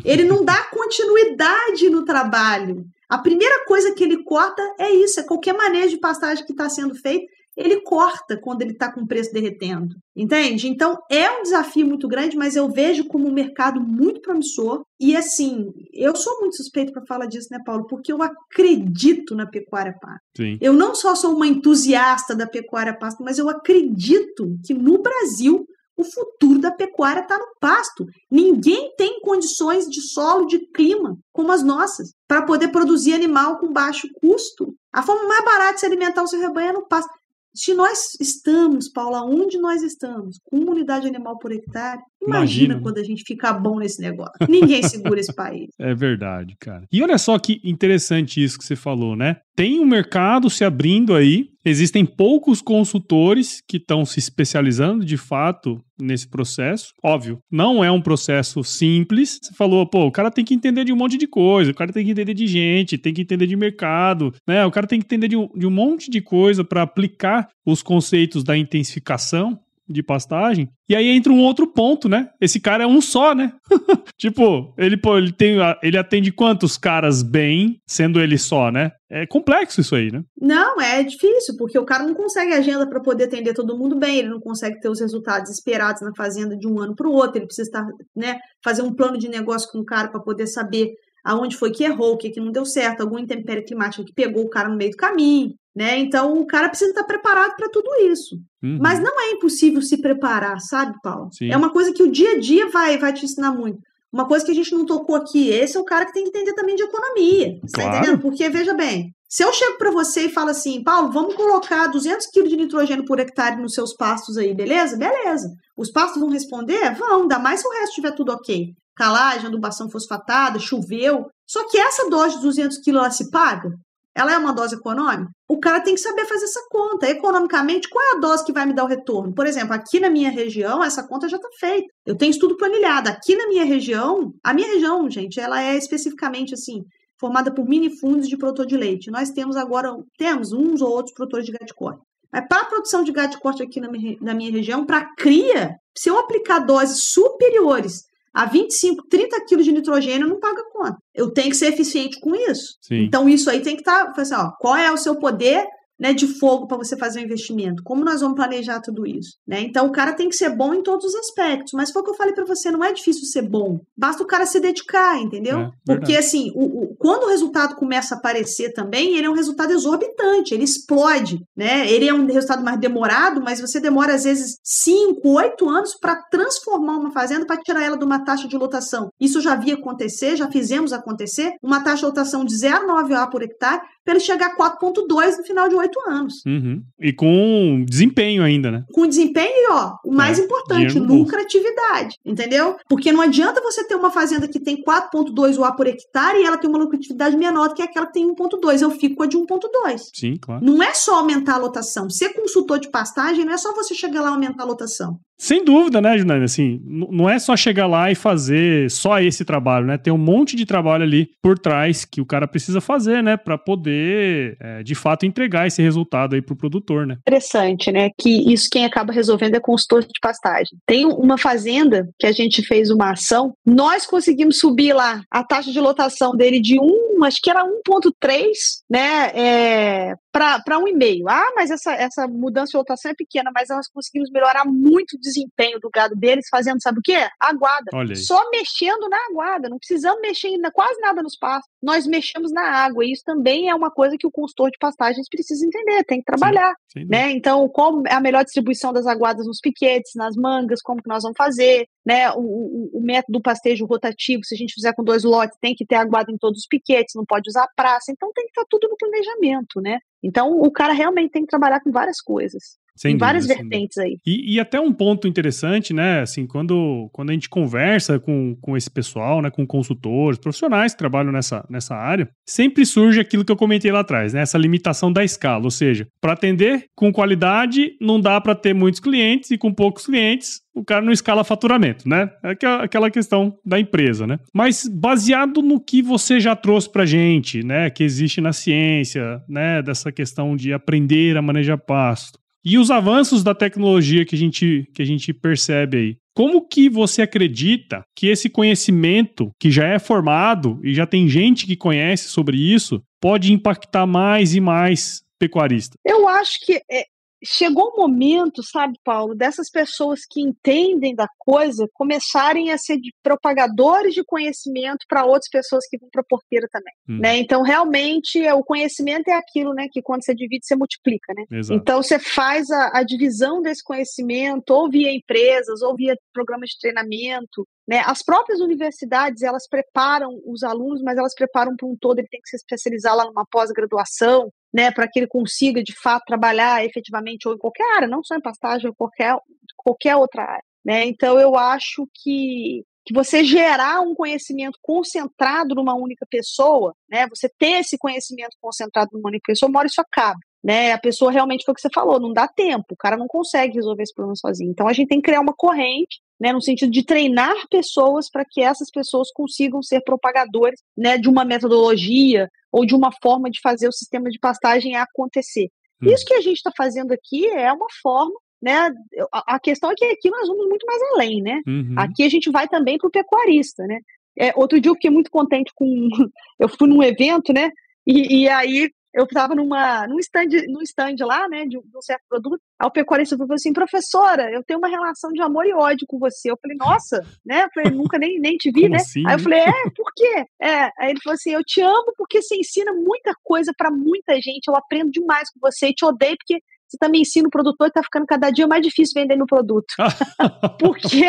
Ele 0.04 0.24
não 0.24 0.44
dá 0.44 0.64
continuidade 0.70 1.90
no 1.90 2.04
trabalho. 2.04 2.86
A 3.08 3.18
primeira 3.18 3.64
coisa 3.66 3.92
que 3.92 4.04
ele 4.04 4.22
corta 4.22 4.62
é 4.78 4.90
isso, 4.90 5.18
é 5.18 5.24
qualquer 5.24 5.52
manejo 5.52 5.90
de 5.90 5.98
pastagem 5.98 6.46
que 6.46 6.52
está 6.52 6.68
sendo 6.68 6.94
feito 6.94 7.26
ele 7.60 7.82
corta 7.82 8.38
quando 8.40 8.62
ele 8.62 8.72
está 8.72 8.90
com 8.90 9.02
o 9.02 9.06
preço 9.06 9.32
derretendo. 9.32 9.94
Entende? 10.16 10.66
Então 10.66 10.98
é 11.10 11.30
um 11.30 11.42
desafio 11.42 11.86
muito 11.86 12.08
grande, 12.08 12.36
mas 12.36 12.56
eu 12.56 12.68
vejo 12.68 13.06
como 13.06 13.28
um 13.28 13.32
mercado 13.32 13.80
muito 13.80 14.20
promissor. 14.20 14.82
E 14.98 15.16
assim, 15.16 15.72
eu 15.92 16.16
sou 16.16 16.40
muito 16.40 16.56
suspeito 16.56 16.92
para 16.92 17.04
falar 17.06 17.26
disso, 17.26 17.48
né, 17.50 17.58
Paulo? 17.64 17.86
Porque 17.86 18.12
eu 18.12 18.22
acredito 18.22 19.34
na 19.34 19.46
pecuária 19.46 19.94
pasta. 20.00 20.20
Sim. 20.36 20.58
Eu 20.60 20.72
não 20.72 20.94
só 20.94 21.14
sou 21.14 21.34
uma 21.34 21.46
entusiasta 21.46 22.34
da 22.34 22.46
pecuária 22.46 22.96
pasta, 22.98 23.22
mas 23.22 23.38
eu 23.38 23.48
acredito 23.48 24.56
que 24.64 24.74
no 24.74 24.98
Brasil 24.98 25.66
o 26.00 26.04
futuro 26.04 26.58
da 26.58 26.70
pecuária 26.70 27.20
está 27.20 27.38
no 27.38 27.46
pasto. 27.60 28.06
Ninguém 28.30 28.94
tem 28.96 29.20
condições 29.20 29.86
de 29.86 30.00
solo, 30.00 30.46
de 30.46 30.58
clima 30.72 31.16
como 31.32 31.52
as 31.52 31.62
nossas, 31.62 32.12
para 32.26 32.42
poder 32.42 32.68
produzir 32.68 33.12
animal 33.12 33.58
com 33.58 33.72
baixo 33.72 34.08
custo. 34.20 34.74
A 34.92 35.02
forma 35.02 35.28
mais 35.28 35.44
barata 35.44 35.74
de 35.74 35.80
se 35.80 35.86
alimentar 35.86 36.22
o 36.22 36.26
seu 36.26 36.40
rebanho 36.40 36.70
é 36.70 36.72
no 36.72 36.86
pasto. 36.86 37.10
Se 37.54 37.74
nós 37.74 38.16
estamos, 38.20 38.88
Paula, 38.88 39.24
onde 39.24 39.58
nós 39.58 39.82
estamos, 39.82 40.38
com 40.44 40.58
uma 40.58 40.72
unidade 40.72 41.06
animal 41.06 41.38
por 41.38 41.50
hectare, 41.52 42.00
imagina, 42.22 42.74
imagina 42.74 42.80
quando 42.80 42.98
a 42.98 43.02
gente 43.02 43.24
ficar 43.24 43.54
bom 43.54 43.78
nesse 43.78 44.00
negócio. 44.00 44.34
Ninguém 44.48 44.82
segura 44.82 45.18
esse 45.20 45.34
país. 45.34 45.68
É 45.78 45.94
verdade, 45.94 46.56
cara. 46.60 46.84
E 46.92 47.02
olha 47.02 47.18
só 47.18 47.38
que 47.38 47.60
interessante 47.64 48.42
isso 48.42 48.58
que 48.58 48.64
você 48.64 48.76
falou, 48.76 49.16
né? 49.16 49.38
Tem 49.56 49.80
um 49.80 49.84
mercado 49.84 50.48
se 50.48 50.64
abrindo 50.64 51.14
aí, 51.14 51.48
existem 51.64 52.04
poucos 52.04 52.60
consultores 52.60 53.62
que 53.66 53.76
estão 53.76 54.04
se 54.04 54.18
especializando 54.18 55.04
de 55.04 55.16
fato 55.16 55.82
nesse 56.00 56.26
processo. 56.26 56.94
Óbvio, 57.02 57.38
não 57.50 57.84
é 57.84 57.90
um 57.90 58.00
processo 58.00 58.64
simples. 58.64 59.38
Você 59.42 59.52
falou, 59.54 59.86
pô, 59.86 60.06
o 60.06 60.12
cara 60.12 60.30
tem 60.30 60.44
que 60.44 60.54
entender 60.54 60.84
de 60.84 60.92
um 60.92 60.96
monte 60.96 61.18
de 61.18 61.26
coisa, 61.26 61.70
o 61.70 61.74
cara 61.74 61.92
tem 61.92 62.04
que 62.04 62.10
entender 62.10 62.34
de 62.34 62.46
gente, 62.46 62.98
tem 62.98 63.12
que 63.12 63.22
entender 63.22 63.46
de 63.46 63.56
mercado, 63.56 64.34
né? 64.46 64.64
O 64.64 64.70
cara 64.70 64.86
tem 64.86 64.98
que 64.98 65.04
entender 65.04 65.28
de 65.28 65.36
um, 65.36 65.48
de 65.54 65.66
um 65.66 65.70
monte 65.70 66.10
de 66.10 66.20
coisa 66.20 66.64
para 66.64 66.82
aplicar 66.82 67.48
os 67.64 67.82
conceitos 67.82 68.42
da 68.42 68.56
intensificação 68.56 69.58
de 69.90 70.02
pastagem. 70.02 70.70
E 70.88 70.94
aí 70.94 71.08
entra 71.08 71.32
um 71.32 71.42
outro 71.42 71.66
ponto, 71.66 72.08
né? 72.08 72.30
Esse 72.40 72.60
cara 72.60 72.84
é 72.84 72.86
um 72.86 73.00
só, 73.00 73.34
né? 73.34 73.52
tipo, 74.16 74.72
ele, 74.78 74.96
pô, 74.96 75.18
ele, 75.18 75.32
tem, 75.32 75.56
ele 75.82 75.98
atende 75.98 76.32
quantos 76.32 76.78
caras 76.78 77.22
bem, 77.22 77.80
sendo 77.86 78.20
ele 78.20 78.38
só, 78.38 78.70
né? 78.70 78.92
É 79.10 79.26
complexo 79.26 79.80
isso 79.80 79.96
aí, 79.96 80.10
né? 80.12 80.22
Não, 80.40 80.80
é 80.80 81.02
difícil, 81.02 81.56
porque 81.58 81.78
o 81.78 81.84
cara 81.84 82.04
não 82.04 82.14
consegue 82.14 82.52
agenda 82.52 82.88
para 82.88 83.00
poder 83.00 83.24
atender 83.24 83.52
todo 83.52 83.76
mundo 83.76 83.98
bem, 83.98 84.18
ele 84.18 84.28
não 84.28 84.40
consegue 84.40 84.80
ter 84.80 84.88
os 84.88 85.00
resultados 85.00 85.50
esperados 85.50 86.00
na 86.02 86.12
fazenda 86.16 86.56
de 86.56 86.68
um 86.68 86.78
ano 86.78 86.94
para 86.94 87.08
o 87.08 87.12
outro, 87.12 87.38
ele 87.38 87.46
precisa 87.46 87.68
estar, 87.68 87.86
né, 88.14 88.38
fazer 88.62 88.82
um 88.82 88.94
plano 88.94 89.18
de 89.18 89.28
negócio 89.28 89.70
com 89.72 89.78
o 89.78 89.84
cara 89.84 90.08
para 90.08 90.20
poder 90.20 90.46
saber 90.46 90.92
aonde 91.24 91.56
foi 91.56 91.70
que 91.70 91.84
errou, 91.84 92.14
o 92.14 92.16
que, 92.16 92.30
que 92.30 92.40
não 92.40 92.52
deu 92.52 92.64
certo, 92.64 93.00
algum 93.00 93.18
intempérie 93.18 93.64
climática 93.64 94.04
que 94.04 94.12
pegou 94.12 94.44
o 94.44 94.50
cara 94.50 94.68
no 94.68 94.76
meio 94.76 94.90
do 94.90 94.96
caminho, 94.96 95.54
né? 95.74 95.98
Então 95.98 96.34
o 96.40 96.46
cara 96.46 96.68
precisa 96.68 96.90
estar 96.90 97.04
preparado 97.04 97.56
para 97.56 97.68
tudo 97.68 97.88
isso. 98.10 98.36
Uhum. 98.62 98.78
Mas 98.80 99.00
não 99.00 99.20
é 99.20 99.32
impossível 99.32 99.80
se 99.82 99.98
preparar, 99.98 100.60
sabe, 100.60 100.94
Paulo? 101.02 101.30
Sim. 101.32 101.50
É 101.50 101.56
uma 101.56 101.70
coisa 101.70 101.92
que 101.92 102.02
o 102.02 102.10
dia 102.10 102.32
a 102.32 102.38
dia 102.38 102.68
vai, 102.68 102.98
vai 102.98 103.12
te 103.12 103.24
ensinar 103.24 103.52
muito. 103.52 103.78
Uma 104.12 104.26
coisa 104.26 104.44
que 104.44 104.50
a 104.50 104.54
gente 104.54 104.72
não 104.72 104.84
tocou 104.84 105.14
aqui, 105.14 105.50
esse 105.50 105.76
é 105.76 105.80
o 105.80 105.84
cara 105.84 106.04
que 106.04 106.12
tem 106.12 106.24
que 106.24 106.30
entender 106.30 106.52
também 106.54 106.74
de 106.74 106.82
economia. 106.82 107.58
Você 107.62 107.72
tá 107.72 107.82
Claro. 107.82 107.90
tá 107.90 107.98
entendendo? 107.98 108.20
Porque, 108.20 108.48
veja 108.48 108.74
bem, 108.74 109.14
se 109.28 109.44
eu 109.44 109.52
chego 109.52 109.78
para 109.78 109.92
você 109.92 110.22
e 110.22 110.28
falo 110.28 110.50
assim, 110.50 110.82
Paulo, 110.82 111.12
vamos 111.12 111.36
colocar 111.36 111.86
200 111.86 112.26
quilos 112.26 112.50
de 112.50 112.56
nitrogênio 112.56 113.04
por 113.04 113.20
hectare 113.20 113.62
nos 113.62 113.72
seus 113.74 113.94
pastos 113.94 114.36
aí, 114.36 114.52
beleza? 114.52 114.96
Beleza. 114.96 115.54
Os 115.76 115.92
pastos 115.92 116.20
vão 116.20 116.28
responder? 116.28 116.92
Vão, 116.96 117.22
ainda 117.22 117.38
mais 117.38 117.60
se 117.60 117.68
o 117.68 117.70
resto 117.70 117.90
estiver 117.90 118.10
tudo 118.10 118.32
ok. 118.32 118.74
Calagem, 119.00 119.46
adubação 119.46 119.88
fosfatada, 119.88 120.58
choveu. 120.58 121.30
Só 121.46 121.66
que 121.70 121.78
essa 121.78 122.10
dose 122.10 122.36
de 122.36 122.42
200 122.42 122.76
quilos, 122.80 123.00
ela 123.00 123.10
se 123.10 123.30
paga? 123.30 123.72
Ela 124.14 124.34
é 124.34 124.36
uma 124.36 124.52
dose 124.52 124.74
econômica? 124.74 125.30
O 125.48 125.58
cara 125.58 125.80
tem 125.80 125.94
que 125.94 126.02
saber 126.02 126.26
fazer 126.26 126.44
essa 126.44 126.60
conta. 126.68 127.08
Economicamente, 127.08 127.88
qual 127.88 128.04
é 128.04 128.16
a 128.18 128.20
dose 128.20 128.44
que 128.44 128.52
vai 128.52 128.66
me 128.66 128.74
dar 128.74 128.84
o 128.84 128.86
retorno? 128.86 129.34
Por 129.34 129.46
exemplo, 129.46 129.72
aqui 129.72 129.98
na 130.00 130.10
minha 130.10 130.30
região, 130.30 130.84
essa 130.84 131.02
conta 131.02 131.30
já 131.30 131.38
está 131.38 131.48
feita. 131.58 131.88
Eu 132.04 132.14
tenho 132.14 132.30
estudo 132.30 132.58
planilhado. 132.58 133.08
Aqui 133.08 133.34
na 133.34 133.48
minha 133.48 133.64
região, 133.64 134.34
a 134.44 134.52
minha 134.52 134.68
região, 134.68 135.08
gente, 135.08 135.40
ela 135.40 135.62
é 135.62 135.78
especificamente 135.78 136.52
assim, 136.52 136.84
formada 137.18 137.50
por 137.54 137.66
mini 137.66 137.88
fundos 137.98 138.28
de 138.28 138.36
produtor 138.36 138.66
de 138.66 138.76
leite. 138.76 139.10
Nós 139.10 139.30
temos 139.30 139.56
agora, 139.56 139.96
temos 140.18 140.52
uns 140.52 140.82
ou 140.82 140.90
outros 140.90 141.14
produtores 141.14 141.46
de 141.46 141.52
gado 141.52 141.64
de 141.64 141.74
corte. 141.74 142.02
Mas 142.30 142.46
para 142.46 142.64
a 142.64 142.66
produção 142.66 143.02
de 143.02 143.12
gado 143.12 143.32
de 143.32 143.40
corte 143.40 143.62
aqui 143.62 143.80
na 143.80 143.90
minha, 143.90 144.18
na 144.20 144.34
minha 144.34 144.52
região, 144.52 144.84
para 144.84 145.06
cria, 145.16 145.74
se 145.96 146.10
eu 146.10 146.18
aplicar 146.18 146.58
doses 146.58 147.04
superiores 147.04 148.09
a 148.32 148.46
25, 148.46 149.06
30 149.08 149.44
quilos 149.46 149.64
de 149.64 149.72
nitrogênio, 149.72 150.28
não 150.28 150.38
paga 150.38 150.62
conta. 150.72 150.96
Eu 151.14 151.30
tenho 151.30 151.50
que 151.50 151.56
ser 151.56 151.66
eficiente 151.66 152.20
com 152.20 152.34
isso. 152.34 152.76
Sim. 152.80 153.04
Então, 153.04 153.28
isso 153.28 153.50
aí 153.50 153.60
tem 153.60 153.74
que 153.74 153.82
estar, 153.82 154.12
tá, 154.12 154.22
assim, 154.22 154.34
ó, 154.34 154.50
qual 154.58 154.76
é 154.76 154.90
o 154.90 154.96
seu 154.96 155.16
poder 155.16 155.66
né, 156.00 156.14
de 156.14 156.26
fogo 156.26 156.66
para 156.66 156.78
você 156.78 156.96
fazer 156.96 157.18
o 157.18 157.22
um 157.22 157.24
investimento? 157.26 157.82
Como 157.84 158.04
nós 158.04 158.22
vamos 158.22 158.36
planejar 158.36 158.80
tudo 158.80 159.06
isso? 159.06 159.36
Né? 159.46 159.60
Então, 159.60 159.86
o 159.86 159.92
cara 159.92 160.14
tem 160.14 160.28
que 160.28 160.34
ser 160.34 160.50
bom 160.50 160.72
em 160.72 160.82
todos 160.82 161.04
os 161.04 161.14
aspectos. 161.14 161.72
Mas 161.74 161.90
foi 161.90 162.00
o 162.00 162.04
que 162.04 162.10
eu 162.10 162.16
falei 162.16 162.34
para 162.34 162.46
você, 162.46 162.70
não 162.70 162.82
é 162.82 162.92
difícil 162.92 163.26
ser 163.26 163.42
bom. 163.42 163.80
Basta 163.96 164.22
o 164.22 164.26
cara 164.26 164.46
se 164.46 164.58
dedicar, 164.58 165.20
entendeu? 165.20 165.58
É, 165.58 165.70
Porque, 165.84 166.16
assim, 166.16 166.50
o, 166.54 166.84
o, 166.84 166.96
quando 166.96 167.24
o 167.24 167.28
resultado 167.28 167.76
começa 167.76 168.14
a 168.14 168.18
aparecer 168.18 168.72
também, 168.72 169.16
ele 169.16 169.26
é 169.26 169.30
um 169.30 169.34
resultado 169.34 169.72
exorbitante, 169.72 170.54
ele 170.54 170.64
explode, 170.64 171.44
né? 171.54 171.90
Ele 171.90 172.08
é 172.08 172.14
um 172.14 172.26
resultado 172.26 172.64
mais 172.64 172.80
demorado, 172.80 173.42
mas 173.42 173.60
você 173.60 173.78
demora, 173.78 174.14
às 174.14 174.24
vezes, 174.24 174.58
5, 174.64 175.28
8 175.28 175.68
anos 175.68 175.94
para 175.94 176.16
transformar 176.30 176.96
uma 176.96 177.10
fazenda, 177.10 177.44
para 177.44 177.60
tirar 177.60 177.82
ela 177.82 177.98
de 177.98 178.04
uma 178.04 178.24
taxa 178.24 178.48
de 178.48 178.56
lotação. 178.56 179.10
Isso 179.20 179.40
já 179.40 179.52
havia 179.52 179.74
acontecer, 179.74 180.36
já 180.36 180.50
fizemos 180.50 180.92
acontecer, 180.92 181.52
uma 181.62 181.82
taxa 181.82 181.98
de 181.98 182.06
lotação 182.06 182.44
de 182.44 182.54
0,9 182.54 183.12
A 183.14 183.26
por 183.26 183.42
hectare, 183.42 183.82
para 184.04 184.14
ele 184.14 184.20
chegar 184.20 184.46
a 184.46 184.56
4,2 184.56 185.38
no 185.38 185.44
final 185.44 185.68
de 185.68 185.74
oito 185.74 185.98
anos. 186.08 186.42
Uhum. 186.46 186.82
E 187.00 187.12
com 187.12 187.84
desempenho 187.88 188.42
ainda, 188.42 188.70
né? 188.70 188.84
Com 188.92 189.06
desempenho 189.06 189.50
e, 189.50 189.70
ó, 189.70 189.96
o 190.04 190.12
mais 190.12 190.38
é, 190.38 190.42
importante, 190.42 190.98
lucratividade, 190.98 192.16
entendeu? 192.24 192.76
Porque 192.88 193.12
não 193.12 193.20
adianta 193.20 193.60
você 193.60 193.86
ter 193.86 193.94
uma 193.94 194.10
fazenda 194.10 194.48
que 194.48 194.60
tem 194.60 194.82
4,2 194.82 195.58
UA 195.58 195.76
por 195.76 195.86
hectare 195.86 196.40
e 196.40 196.44
ela 196.44 196.56
tem 196.56 196.68
uma 196.68 196.78
lucratividade 196.78 197.36
menor 197.36 197.68
do 197.68 197.74
que 197.74 197.82
aquela 197.82 198.06
que 198.06 198.14
tem 198.14 198.34
1,2. 198.34 198.82
Eu 198.82 198.90
fico 198.90 199.16
com 199.16 199.22
a 199.22 199.26
de 199.26 199.36
1,2. 199.36 200.00
Sim, 200.14 200.36
claro. 200.40 200.64
Não 200.64 200.82
é 200.82 200.94
só 200.94 201.16
aumentar 201.16 201.54
a 201.54 201.58
lotação. 201.58 202.08
Ser 202.08 202.30
consultor 202.30 202.78
de 202.78 202.90
pastagem 202.90 203.44
não 203.44 203.52
é 203.52 203.58
só 203.58 203.74
você 203.74 203.94
chegar 203.94 204.22
lá 204.22 204.30
e 204.30 204.32
aumentar 204.32 204.62
a 204.62 204.66
lotação. 204.66 205.18
Sem 205.40 205.64
dúvida, 205.64 206.02
né, 206.02 206.18
Junani? 206.18 206.44
Assim, 206.44 206.82
não 206.84 207.28
é 207.28 207.38
só 207.38 207.56
chegar 207.56 207.86
lá 207.86 208.12
e 208.12 208.14
fazer 208.14 208.90
só 208.90 209.18
esse 209.20 209.42
trabalho, 209.42 209.86
né? 209.86 209.96
Tem 209.96 210.12
um 210.12 210.18
monte 210.18 210.54
de 210.54 210.66
trabalho 210.66 211.02
ali 211.02 211.30
por 211.42 211.58
trás 211.58 212.04
que 212.04 212.20
o 212.20 212.26
cara 212.26 212.46
precisa 212.46 212.78
fazer, 212.78 213.22
né? 213.22 213.38
Para 213.38 213.56
poder, 213.56 214.58
é, 214.60 214.82
de 214.82 214.94
fato, 214.94 215.24
entregar 215.24 215.66
esse 215.66 215.80
resultado 215.80 216.34
aí 216.34 216.42
pro 216.42 216.54
produtor, 216.54 217.06
né? 217.06 217.16
Interessante, 217.26 217.90
né? 217.90 218.10
Que 218.18 218.52
isso 218.52 218.68
quem 218.70 218.84
acaba 218.84 219.14
resolvendo 219.14 219.54
é 219.54 219.60
consultor 219.60 220.02
de 220.02 220.20
pastagem. 220.20 220.78
Tem 220.86 221.06
uma 221.06 221.38
fazenda 221.38 222.06
que 222.18 222.26
a 222.26 222.32
gente 222.32 222.62
fez 222.62 222.90
uma 222.90 223.12
ação, 223.12 223.54
nós 223.64 224.04
conseguimos 224.04 224.58
subir 224.58 224.92
lá 224.92 225.22
a 225.30 225.42
taxa 225.42 225.72
de 225.72 225.80
lotação 225.80 226.36
dele 226.36 226.60
de 226.60 226.78
1, 226.78 227.24
acho 227.24 227.38
que 227.42 227.48
era 227.48 227.64
1,3, 227.64 228.42
né? 228.90 229.30
É, 229.34 230.14
para 230.32 230.62
1,5. 230.66 231.24
Ah, 231.28 231.52
mas 231.54 231.70
essa, 231.70 231.92
essa 231.92 232.26
mudança 232.28 232.70
de 232.70 232.76
lotação 232.76 233.10
é 233.10 233.14
pequena, 233.14 233.50
mas 233.54 233.68
nós 233.68 233.88
conseguimos 233.88 234.30
melhorar 234.30 234.64
muito 234.64 235.14
o 235.14 235.20
desempenho 235.20 235.78
do 235.80 235.90
gado 235.90 236.14
deles 236.16 236.46
fazendo, 236.50 236.80
sabe 236.80 236.98
o 236.98 237.02
quê? 237.02 237.28
Aguada. 237.38 237.90
Só 238.16 238.48
mexendo 238.50 239.08
na 239.08 239.18
aguada, 239.30 239.68
não 239.68 239.78
precisamos 239.78 240.20
mexer 240.20 240.48
ainda 240.48 240.70
quase 240.70 241.00
nada 241.00 241.22
nos 241.22 241.36
pastos. 241.36 241.70
Nós 241.82 242.06
mexemos 242.06 242.52
na 242.52 242.62
água, 242.62 243.04
e 243.04 243.12
isso 243.12 243.22
também 243.24 243.68
é 243.68 243.74
uma 243.74 243.90
coisa 243.90 244.16
que 244.18 244.26
o 244.26 244.30
consultor 244.30 244.70
de 244.70 244.78
pastagens 244.78 245.28
precisa 245.28 245.64
entender, 245.64 246.04
tem 246.04 246.18
que 246.18 246.24
trabalhar. 246.24 246.74
Sim, 246.92 247.06
né? 247.08 247.30
Então, 247.30 247.68
como 247.68 248.06
é 248.06 248.14
a 248.14 248.20
melhor 248.20 248.44
distribuição 248.44 248.92
das 248.92 249.06
aguadas 249.06 249.46
nos 249.46 249.58
piquetes, 249.60 250.12
nas 250.14 250.36
mangas, 250.36 250.82
como 250.82 251.02
que 251.02 251.08
nós 251.08 251.22
vamos 251.22 251.36
fazer, 251.36 251.86
né? 252.04 252.30
O, 252.32 252.98
o, 252.98 253.00
método 253.02 253.38
do 253.38 253.42
pastejo 253.42 253.84
rotativo, 253.86 254.44
se 254.44 254.54
a 254.54 254.58
gente 254.58 254.74
fizer 254.74 254.94
com 254.94 255.04
dois 255.04 255.24
lotes, 255.24 255.58
tem 255.60 255.74
que 255.74 255.86
ter 255.86 255.96
aguada 255.96 256.30
em 256.32 256.38
todos 256.38 256.60
os 256.60 256.66
piquetes, 256.66 257.14
não 257.14 257.24
pode 257.24 257.48
usar 257.48 257.68
praça, 257.76 258.10
então 258.10 258.32
tem 258.34 258.44
que 258.44 258.50
estar 258.50 258.64
tudo 258.68 258.88
no 258.88 258.96
planejamento, 258.96 259.80
né? 259.80 259.98
Então, 260.22 260.50
o 260.60 260.70
cara 260.70 260.92
realmente 260.92 261.30
tem 261.30 261.42
que 261.42 261.48
trabalhar 261.48 261.80
com 261.80 261.90
várias 261.90 262.20
coisas. 262.20 262.78
Sem 263.00 263.12
dúvida, 263.12 263.24
várias 263.24 263.46
vertentes 263.46 263.96
aí. 263.96 264.18
E, 264.26 264.56
e, 264.56 264.60
até 264.60 264.78
um 264.78 264.92
ponto 264.92 265.26
interessante, 265.26 265.94
né? 265.94 266.20
Assim, 266.20 266.46
quando, 266.46 267.08
quando 267.14 267.30
a 267.30 267.32
gente 267.32 267.48
conversa 267.48 268.20
com, 268.20 268.54
com 268.60 268.76
esse 268.76 268.90
pessoal, 268.90 269.40
né? 269.40 269.48
Com 269.48 269.66
consultores, 269.66 270.38
profissionais 270.38 270.92
que 270.92 270.98
trabalham 270.98 271.32
nessa, 271.32 271.64
nessa 271.70 271.94
área, 271.94 272.28
sempre 272.46 272.84
surge 272.84 273.18
aquilo 273.18 273.42
que 273.42 273.50
eu 273.50 273.56
comentei 273.56 273.90
lá 273.90 274.00
atrás, 274.00 274.34
né? 274.34 274.42
Essa 274.42 274.58
limitação 274.58 275.10
da 275.10 275.24
escala. 275.24 275.64
Ou 275.64 275.70
seja, 275.70 276.06
para 276.20 276.34
atender 276.34 276.84
com 276.94 277.10
qualidade, 277.10 277.92
não 278.02 278.20
dá 278.20 278.38
para 278.38 278.54
ter 278.54 278.74
muitos 278.74 279.00
clientes, 279.00 279.50
e 279.50 279.56
com 279.56 279.72
poucos 279.72 280.04
clientes, 280.04 280.60
o 280.74 280.84
cara 280.84 281.00
não 281.00 281.10
escala 281.10 281.42
faturamento, 281.42 282.06
né? 282.06 282.30
É 282.44 282.54
aquela 282.82 283.10
questão 283.10 283.56
da 283.64 283.80
empresa, 283.80 284.26
né? 284.26 284.38
Mas 284.52 284.86
baseado 284.86 285.62
no 285.62 285.80
que 285.80 286.02
você 286.02 286.38
já 286.38 286.54
trouxe 286.54 286.92
pra 286.92 287.06
gente, 287.06 287.64
né? 287.64 287.88
Que 287.88 288.04
existe 288.04 288.42
na 288.42 288.52
ciência, 288.52 289.40
né? 289.48 289.80
Dessa 289.80 290.12
questão 290.12 290.54
de 290.54 290.74
aprender 290.74 291.38
a 291.38 291.40
manejar 291.40 291.78
pasto 291.78 292.38
e 292.64 292.78
os 292.78 292.90
avanços 292.90 293.42
da 293.42 293.54
tecnologia 293.54 294.24
que 294.24 294.34
a 294.34 294.38
gente, 294.38 294.88
que 294.94 295.02
a 295.02 295.04
gente 295.04 295.32
percebe 295.32 295.96
aí. 295.96 296.16
Como 296.34 296.66
que 296.66 296.88
você 296.88 297.22
acredita 297.22 298.02
que 298.16 298.28
esse 298.28 298.48
conhecimento 298.48 299.50
que 299.58 299.70
já 299.70 299.86
é 299.86 299.98
formado 299.98 300.78
e 300.82 300.94
já 300.94 301.06
tem 301.06 301.28
gente 301.28 301.66
que 301.66 301.76
conhece 301.76 302.28
sobre 302.28 302.56
isso 302.56 303.02
pode 303.20 303.52
impactar 303.52 304.06
mais 304.06 304.54
e 304.54 304.60
mais 304.60 305.22
pecuarista? 305.38 305.96
Eu 306.04 306.28
acho 306.28 306.60
que 306.64 306.80
é, 306.90 307.04
chegou 307.42 307.88
o 307.88 307.96
momento, 307.96 308.62
sabe, 308.62 308.98
Paulo, 309.04 309.34
dessas 309.34 309.70
pessoas 309.70 310.20
que 310.28 310.40
entendem 310.40 311.14
da 311.14 311.26
coisa 311.38 311.88
começarem 311.94 312.70
a 312.70 312.78
ser 312.78 312.98
propagadores 313.22 314.14
de 314.14 314.22
conhecimento 314.24 315.06
para 315.08 315.24
outras 315.24 315.48
pessoas 315.50 315.86
que 315.88 315.98
vão 315.98 316.08
para 316.10 316.20
a 316.20 316.28
porteira 316.28 316.68
também, 316.70 316.94
hum. 317.08 317.20
né? 317.20 317.36
Então, 317.38 317.62
realmente, 317.62 318.44
é, 318.44 318.52
o 318.54 318.62
conhecimento 318.62 319.28
é 319.28 319.34
aquilo, 319.34 319.72
né, 319.72 319.86
que 319.90 320.02
quando 320.02 320.24
você 320.24 320.34
divide, 320.34 320.66
você 320.66 320.76
multiplica, 320.76 321.32
né? 321.34 321.44
Exato. 321.50 321.80
Então, 321.80 322.02
você 322.02 322.18
faz 322.18 322.70
a, 322.70 322.98
a 322.98 323.02
divisão 323.02 323.62
desse 323.62 323.82
conhecimento 323.82 324.70
ou 324.70 324.90
via 324.90 325.12
empresas, 325.12 325.82
ou 325.82 325.94
via 325.96 326.16
programas 326.32 326.70
de 326.70 326.78
treinamento, 326.78 327.66
né? 327.88 328.02
As 328.06 328.22
próprias 328.22 328.60
universidades, 328.60 329.42
elas 329.42 329.66
preparam 329.68 330.40
os 330.46 330.62
alunos, 330.62 331.02
mas 331.02 331.18
elas 331.18 331.34
preparam 331.34 331.74
para 331.76 331.88
um 331.88 331.96
todo, 331.96 332.18
ele 332.18 332.28
tem 332.28 332.40
que 332.40 332.48
se 332.48 332.56
especializar 332.56 333.16
lá 333.16 333.24
numa 333.24 333.44
pós-graduação, 333.50 334.50
né, 334.72 334.90
para 334.90 335.08
que 335.08 335.18
ele 335.18 335.26
consiga 335.26 335.82
de 335.82 335.94
fato 336.00 336.24
trabalhar 336.26 336.84
efetivamente 336.84 337.48
ou 337.48 337.54
em 337.54 337.58
qualquer 337.58 337.96
área, 337.96 338.08
não 338.08 338.22
só 338.22 338.36
em 338.36 338.40
pastagem, 338.40 338.88
ou 338.88 338.94
qualquer, 338.94 339.36
qualquer 339.76 340.16
outra 340.16 340.42
área. 340.42 340.64
Né? 340.84 341.04
Então 341.06 341.38
eu 341.38 341.56
acho 341.56 342.08
que, 342.14 342.84
que 343.04 343.12
você 343.12 343.44
gerar 343.44 344.00
um 344.00 344.14
conhecimento 344.14 344.78
concentrado 344.80 345.74
numa 345.74 345.94
única 345.94 346.26
pessoa, 346.30 346.94
né, 347.10 347.26
você 347.28 347.48
ter 347.58 347.80
esse 347.80 347.98
conhecimento 347.98 348.56
concentrado 348.60 349.10
numa 349.12 349.28
única 349.28 349.44
pessoa, 349.46 349.68
uma 349.68 349.80
hora 349.80 349.88
isso 349.88 350.00
acaba. 350.00 350.38
Né, 350.62 350.92
a 350.92 350.98
pessoa 350.98 351.32
realmente 351.32 351.64
foi 351.64 351.72
o 351.72 351.74
que 351.74 351.80
você 351.80 351.88
falou, 351.92 352.20
não 352.20 352.34
dá 352.34 352.46
tempo, 352.46 352.84
o 352.90 352.96
cara 352.96 353.16
não 353.16 353.26
consegue 353.26 353.76
resolver 353.76 354.02
esse 354.02 354.14
problema 354.14 354.36
sozinho. 354.36 354.70
Então 354.70 354.86
a 354.86 354.92
gente 354.92 355.08
tem 355.08 355.18
que 355.18 355.24
criar 355.24 355.40
uma 355.40 355.54
corrente 355.56 356.20
né, 356.40 356.52
no 356.52 356.62
sentido 356.62 356.90
de 356.90 357.04
treinar 357.04 357.54
pessoas 357.68 358.30
para 358.30 358.44
que 358.48 358.62
essas 358.62 358.90
pessoas 358.90 359.30
consigam 359.30 359.82
ser 359.82 360.00
propagadores 360.00 360.80
né, 360.96 361.18
de 361.18 361.28
uma 361.28 361.44
metodologia 361.44 362.48
ou 362.72 362.86
de 362.86 362.94
uma 362.94 363.10
forma 363.22 363.50
de 363.50 363.60
fazer 363.60 363.88
o 363.88 363.92
sistema 363.92 364.30
de 364.30 364.38
pastagem 364.38 364.96
acontecer. 364.96 365.68
Hum. 366.02 366.10
Isso 366.10 366.24
que 366.24 366.34
a 366.34 366.40
gente 366.40 366.56
está 366.56 366.72
fazendo 366.74 367.12
aqui 367.12 367.46
é 367.46 367.70
uma 367.72 367.88
forma, 368.02 368.34
né? 368.62 368.90
A, 369.32 369.60
questão 369.60 369.90
é 369.90 369.94
que 369.94 370.04
aqui 370.04 370.30
nós 370.30 370.48
vamos 370.48 370.66
muito 370.68 370.86
mais 370.86 371.02
além, 371.14 371.42
né? 371.42 371.60
Uhum. 371.66 371.94
Aqui 371.96 372.22
a 372.22 372.28
gente 372.28 372.50
vai 372.50 372.68
também 372.68 372.96
para 372.96 373.08
o 373.08 373.10
pecuarista, 373.10 373.86
né? 373.86 374.00
É, 374.38 374.52
outro 374.56 374.80
dia 374.80 374.90
eu 374.90 374.94
fiquei 374.94 375.10
muito 375.10 375.30
contente 375.30 375.72
com. 375.74 375.86
Eu 376.58 376.68
fui 376.68 376.86
num 376.86 377.02
evento, 377.02 377.54
né? 377.54 377.70
E, 378.06 378.42
e 378.42 378.48
aí 378.48 378.90
eu 379.12 379.24
estava 379.24 379.54
numa, 379.54 380.06
num, 380.06 380.18
stand, 380.18 380.48
num 380.68 380.82
stand 380.82 381.16
lá, 381.20 381.48
né, 381.48 381.66
de, 381.66 381.78
um 381.78 382.02
certo 382.02 382.22
produto, 382.28 382.60
aí 382.78 382.86
o 382.86 382.90
pecuarista 382.90 383.36
falou 383.36 383.54
assim, 383.54 383.72
professora, 383.72 384.50
eu 384.52 384.62
tenho 384.64 384.78
uma 384.78 384.88
relação 384.88 385.30
de 385.32 385.42
amor 385.42 385.66
e 385.66 385.72
ódio 385.72 386.06
com 386.06 386.18
você. 386.18 386.50
Eu 386.50 386.58
falei, 386.60 386.76
nossa, 386.76 387.24
né, 387.44 387.64
eu 387.64 387.68
falei, 387.74 387.90
nunca 387.92 388.18
nem, 388.18 388.38
nem 388.38 388.56
te 388.56 388.70
vi, 388.70 388.82
Como 388.82 388.94
né? 388.94 388.96
Assim? 388.96 389.26
Aí 389.26 389.34
eu 389.34 389.38
falei, 389.38 389.60
é, 389.60 389.64
por 389.96 390.12
quê? 390.14 390.44
É, 390.60 390.84
aí 390.98 391.10
ele 391.10 391.20
falou 391.22 391.34
assim, 391.34 391.52
eu 391.52 391.64
te 391.64 391.80
amo 391.80 392.12
porque 392.16 392.42
você 392.42 392.56
ensina 392.56 392.92
muita 392.92 393.34
coisa 393.42 393.72
para 393.76 393.90
muita 393.90 394.34
gente, 394.34 394.68
eu 394.68 394.76
aprendo 394.76 395.10
demais 395.10 395.50
com 395.50 395.60
você 395.60 395.88
e 395.88 395.94
te 395.94 396.04
odeio 396.04 396.36
porque 396.36 396.62
você 396.90 396.98
também 396.98 397.20
ensina 397.20 397.46
o 397.46 397.50
produtor 397.50 397.86
que 397.86 397.94
tá 397.94 398.02
ficando 398.02 398.26
cada 398.26 398.50
dia 398.50 398.66
mais 398.66 398.82
difícil 398.82 399.12
vender 399.14 399.36
meu 399.36 399.46
produto. 399.46 399.94
Porque 400.78 401.24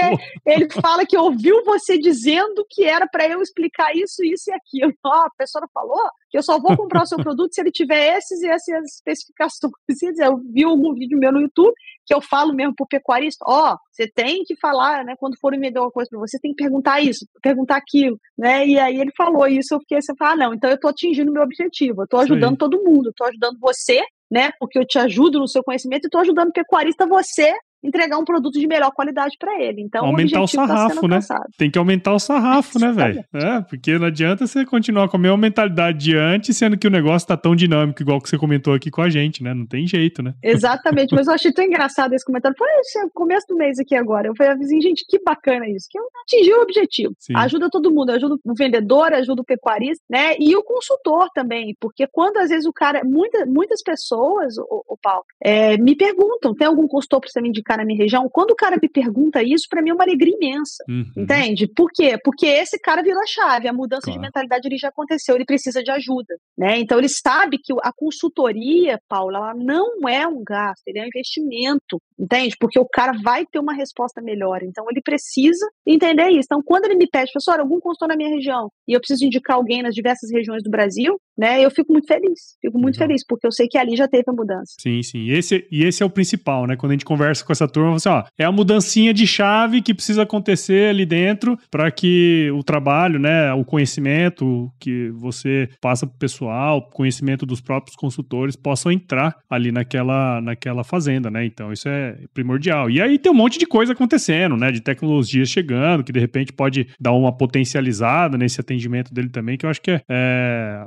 ele 0.45 0.67
fala 0.71 1.05
que 1.05 1.15
ouviu 1.15 1.63
você 1.63 1.99
dizendo 1.99 2.65
que 2.67 2.83
era 2.83 3.07
para 3.07 3.27
eu 3.27 3.41
explicar 3.41 3.95
isso, 3.95 4.23
isso 4.23 4.49
e 4.49 4.53
aquilo. 4.53 4.93
Ó, 5.05 5.09
oh, 5.09 5.27
a 5.27 5.31
pessoa 5.37 5.67
falou 5.71 6.09
que 6.31 6.37
eu 6.37 6.41
só 6.41 6.59
vou 6.59 6.75
comprar 6.75 7.03
o 7.03 7.05
seu 7.05 7.17
produto 7.19 7.53
se 7.53 7.61
ele 7.61 7.71
tiver 7.71 8.17
esses 8.17 8.41
e 8.41 8.47
essas 8.47 8.85
especificações. 8.95 9.71
Eu 10.17 10.37
vi 10.51 10.63
algum 10.63 10.93
vídeo 10.93 11.19
meu 11.19 11.31
no 11.31 11.41
YouTube 11.41 11.73
que 12.05 12.13
eu 12.13 12.21
falo 12.21 12.53
mesmo 12.53 12.73
pro 12.75 12.87
pecuarista, 12.87 13.45
ó, 13.47 13.73
oh, 13.73 13.77
você 13.91 14.07
tem 14.07 14.43
que 14.43 14.55
falar, 14.57 15.05
né, 15.05 15.15
quando 15.17 15.37
for 15.39 15.57
vender 15.57 15.79
uma 15.79 15.91
coisa 15.91 16.09
para 16.09 16.19
você, 16.19 16.39
tem 16.39 16.51
que 16.51 16.63
perguntar 16.63 16.99
isso, 16.99 17.25
perguntar 17.41 17.77
aquilo, 17.77 18.19
né, 18.37 18.65
e 18.67 18.77
aí 18.79 18.99
ele 18.99 19.11
falou 19.15 19.47
isso, 19.47 19.75
eu 19.75 19.79
fiquei 19.79 19.99
assim, 19.99 20.13
ah, 20.19 20.35
não, 20.35 20.53
então 20.53 20.69
eu 20.69 20.79
tô 20.79 20.87
atingindo 20.87 21.29
o 21.29 21.33
meu 21.33 21.43
objetivo, 21.43 22.01
eu 22.01 22.07
tô 22.07 22.17
ajudando 22.17 22.53
Sim. 22.53 22.57
todo 22.57 22.83
mundo, 22.83 23.09
eu 23.09 23.13
tô 23.15 23.23
ajudando 23.25 23.57
você 23.59 24.01
né? 24.31 24.51
Porque 24.57 24.79
eu 24.79 24.85
te 24.85 24.97
ajudo 24.97 25.39
no 25.39 25.47
seu 25.47 25.63
conhecimento 25.63 26.05
e 26.05 26.07
estou 26.07 26.21
ajudando 26.21 26.49
o 26.49 26.53
pecuarista 26.53 27.05
você 27.05 27.53
entregar 27.83 28.17
um 28.17 28.25
produto 28.25 28.59
de 28.59 28.67
melhor 28.67 28.91
qualidade 28.91 29.35
para 29.39 29.59
ele. 29.61 29.81
Então, 29.81 30.05
aumentar 30.05 30.41
o, 30.41 30.43
o 30.43 30.47
tá 30.47 30.67
sarrafo, 30.67 31.01
tá 31.01 31.07
né? 31.07 31.19
Tem 31.57 31.71
que 31.71 31.79
aumentar 31.79 32.13
o 32.13 32.19
sarrafo, 32.19 32.79
né, 32.79 32.91
velho? 32.91 33.25
É, 33.33 33.61
porque 33.61 33.97
não 33.97 34.07
adianta 34.07 34.45
você 34.45 34.65
continuar 34.65 35.09
com 35.09 35.17
a 35.17 35.19
mesma 35.19 35.37
mentalidade 35.37 35.97
de 35.97 36.15
antes, 36.15 36.55
sendo 36.57 36.77
que 36.77 36.87
o 36.87 36.91
negócio 36.91 37.27
tá 37.27 37.35
tão 37.35 37.55
dinâmico, 37.55 38.01
igual 38.01 38.21
que 38.21 38.29
você 38.29 38.37
comentou 38.37 38.73
aqui 38.73 38.91
com 38.91 39.01
a 39.01 39.09
gente, 39.09 39.43
né? 39.43 39.53
Não 39.53 39.65
tem 39.65 39.87
jeito, 39.87 40.21
né? 40.21 40.33
Exatamente, 40.43 41.13
mas 41.15 41.27
eu 41.27 41.33
achei 41.33 41.51
tão 41.51 41.65
engraçado 41.65 42.13
esse 42.13 42.25
comentário. 42.25 42.57
Foi 42.57 42.67
esse 42.79 43.09
começo 43.13 43.47
do 43.47 43.55
mês 43.55 43.79
aqui 43.79 43.95
agora. 43.95 44.27
Eu 44.27 44.35
falei 44.35 44.53
assim, 44.53 44.81
gente, 44.81 45.05
que 45.07 45.19
bacana 45.23 45.67
isso, 45.69 45.87
que 45.89 45.97
atingiu 46.23 46.59
o 46.59 46.61
objetivo. 46.61 47.15
Sim. 47.19 47.33
Ajuda 47.35 47.69
todo 47.69 47.91
mundo, 47.91 48.11
ajuda 48.11 48.35
o 48.43 48.53
vendedor, 48.53 49.13
ajuda 49.13 49.41
o 49.41 49.45
pecuarista, 49.45 50.03
né? 50.09 50.35
E 50.39 50.55
o 50.55 50.63
consultor 50.63 51.27
também, 51.33 51.75
porque 51.79 52.07
quando 52.07 52.37
às 52.37 52.49
vezes 52.49 52.65
o 52.65 52.73
cara, 52.73 53.01
muita, 53.03 53.45
muitas 53.45 53.81
pessoas, 53.81 54.57
o, 54.57 54.83
o 54.87 54.97
Paulo, 54.97 55.23
é, 55.43 55.77
me 55.77 55.95
perguntam, 55.95 56.53
tem 56.53 56.67
algum 56.67 56.87
consultor 56.87 57.21
para 57.21 57.29
você 57.29 57.41
me 57.41 57.49
indicar 57.49 57.70
na 57.77 57.85
minha 57.85 57.97
região? 57.97 58.29
Quando 58.31 58.51
o 58.51 58.55
cara 58.55 58.77
me 58.81 58.89
pergunta 58.89 59.43
isso, 59.43 59.67
para 59.69 59.81
mim 59.81 59.89
é 59.89 59.93
uma 59.93 60.03
alegria 60.03 60.35
imensa, 60.35 60.83
uhum. 60.87 61.11
entende? 61.17 61.67
Por 61.67 61.89
quê? 61.91 62.17
Porque 62.23 62.45
esse 62.45 62.79
cara 62.79 63.01
virou 63.01 63.21
a 63.21 63.25
chave, 63.25 63.67
a 63.67 63.73
mudança 63.73 64.03
claro. 64.03 64.19
de 64.19 64.25
mentalidade 64.25 64.67
ele 64.67 64.77
já 64.77 64.89
aconteceu, 64.89 65.35
ele 65.35 65.45
precisa 65.45 65.83
de 65.83 65.91
ajuda, 65.91 66.35
né? 66.57 66.79
Então 66.79 66.97
ele 66.97 67.09
sabe 67.09 67.57
que 67.57 67.73
a 67.83 67.91
consultoria, 67.95 68.99
Paula, 69.07 69.37
ela 69.37 69.53
não 69.55 70.07
é 70.07 70.27
um 70.27 70.43
gasto, 70.43 70.83
ele 70.87 70.99
é 70.99 71.03
um 71.03 71.07
investimento, 71.07 72.01
entende? 72.19 72.55
Porque 72.59 72.79
o 72.79 72.85
cara 72.85 73.13
vai 73.23 73.45
ter 73.45 73.59
uma 73.59 73.73
resposta 73.73 74.21
melhor, 74.21 74.61
então 74.63 74.85
ele 74.89 75.01
precisa 75.01 75.67
entender 75.85 76.29
isso. 76.29 76.45
Então 76.45 76.61
quando 76.63 76.85
ele 76.85 76.95
me 76.95 77.07
pede, 77.07 77.31
professor, 77.31 77.59
algum 77.59 77.79
consultor 77.79 78.07
na 78.07 78.15
minha 78.15 78.29
região, 78.29 78.69
e 78.87 78.93
eu 78.93 78.99
preciso 78.99 79.25
indicar 79.25 79.57
alguém 79.57 79.81
nas 79.81 79.95
diversas 79.95 80.31
regiões 80.31 80.63
do 80.63 80.69
Brasil, 80.69 81.19
né? 81.37 81.63
Eu 81.63 81.71
fico 81.71 81.91
muito 81.91 82.07
feliz, 82.07 82.55
fico 82.61 82.77
muito 82.77 82.95
Legal. 82.95 83.07
feliz, 83.07 83.25
porque 83.25 83.47
eu 83.47 83.51
sei 83.51 83.67
que 83.67 83.77
ali 83.77 83.95
já 83.95 84.07
teve 84.07 84.25
a 84.27 84.33
mudança. 84.33 84.73
Sim, 84.79 85.01
sim. 85.01 85.19
E 85.19 85.31
esse, 85.31 85.67
e 85.71 85.83
esse 85.83 86.03
é 86.03 86.05
o 86.05 86.09
principal, 86.09 86.67
né? 86.67 86.75
Quando 86.75 86.91
a 86.91 86.93
gente 86.93 87.05
conversa 87.05 87.43
com 87.43 87.51
essa 87.51 87.60
turma, 87.67 87.91
você, 87.93 88.09
ó, 88.09 88.23
é 88.37 88.43
a 88.43 88.51
mudancinha 88.51 89.13
de 89.13 89.25
chave 89.25 89.81
que 89.81 89.93
precisa 89.93 90.23
acontecer 90.23 90.89
ali 90.89 91.05
dentro 91.05 91.57
para 91.69 91.89
que 91.91 92.49
o 92.53 92.63
trabalho, 92.63 93.19
né, 93.19 93.53
o 93.53 93.63
conhecimento 93.63 94.71
que 94.79 95.09
você 95.11 95.69
passa 95.81 96.05
pro 96.05 96.17
pessoal, 96.17 96.81
conhecimento 96.89 97.45
dos 97.45 97.61
próprios 97.61 97.95
consultores 97.95 98.55
possam 98.55 98.91
entrar 98.91 99.35
ali 99.49 99.71
naquela, 99.71 100.41
naquela 100.41 100.83
fazenda, 100.83 101.29
né? 101.29 101.45
Então 101.45 101.71
isso 101.71 101.87
é 101.87 102.17
primordial. 102.33 102.89
E 102.89 103.01
aí 103.01 103.17
tem 103.17 103.31
um 103.31 103.35
monte 103.35 103.57
de 103.57 103.65
coisa 103.65 103.93
acontecendo, 103.93 104.55
né? 104.57 104.71
De 104.71 104.81
tecnologias 104.81 105.49
chegando, 105.49 106.03
que 106.03 106.11
de 106.11 106.19
repente 106.19 106.53
pode 106.53 106.87
dar 106.99 107.11
uma 107.11 107.35
potencializada 107.35 108.37
nesse 108.37 108.59
atendimento 108.59 109.13
dele 109.13 109.29
também, 109.29 109.57
que 109.57 109.65
eu 109.65 109.69
acho 109.69 109.81
que 109.81 109.91
é, 109.91 110.01
é 110.09 110.85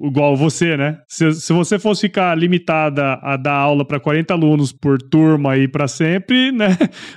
igual 0.00 0.36
você, 0.36 0.76
né? 0.76 0.98
Se, 1.08 1.32
se 1.32 1.52
você 1.52 1.78
fosse 1.78 2.02
ficar 2.02 2.36
limitada 2.36 3.14
a 3.22 3.36
dar 3.36 3.54
aula 3.54 3.84
para 3.84 4.00
40 4.00 4.32
alunos 4.32 4.72
por 4.72 4.98
turma 4.98 5.52
aí 5.52 5.66
para 5.68 5.88
sempre, 5.88 6.15
né? 6.52 6.68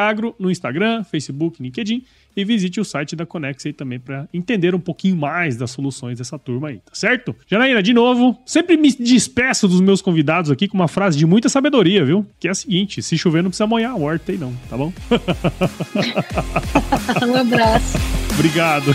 Agro 0.00 0.34
no 0.36 0.50
Instagram, 0.50 1.04
Facebook, 1.04 1.62
LinkedIn 1.62 2.02
e 2.36 2.44
visite 2.44 2.80
o 2.80 2.84
site 2.84 3.16
da 3.16 3.24
Conex 3.24 3.64
aí 3.64 3.72
também 3.72 3.98
para 3.98 4.28
entender 4.32 4.74
um 4.74 4.80
pouquinho 4.80 5.16
mais 5.16 5.56
das 5.56 5.70
soluções 5.70 6.18
dessa 6.18 6.38
turma 6.38 6.68
aí, 6.68 6.78
tá 6.78 6.92
certo? 6.92 7.34
Janaína, 7.46 7.82
de 7.82 7.92
novo, 7.92 8.38
sempre 8.44 8.76
me 8.76 8.92
despeço 8.92 9.66
dos 9.66 9.80
meus 9.80 10.02
convidados 10.02 10.50
aqui 10.50 10.68
com 10.68 10.76
uma 10.76 10.88
frase 10.88 11.16
de 11.16 11.24
muita 11.24 11.48
sabedoria, 11.48 12.04
viu? 12.04 12.26
Que 12.38 12.48
é 12.48 12.50
a 12.50 12.54
seguinte: 12.54 13.02
se 13.02 13.16
chover 13.16 13.42
não 13.42 13.50
precisa 13.50 13.66
molhar 13.66 13.92
a 13.92 13.96
horta 13.96 14.32
aí 14.32 14.38
não, 14.38 14.54
tá 14.68 14.76
bom? 14.76 14.92
um 17.26 17.36
abraço. 17.36 17.98
Obrigado. 18.34 18.94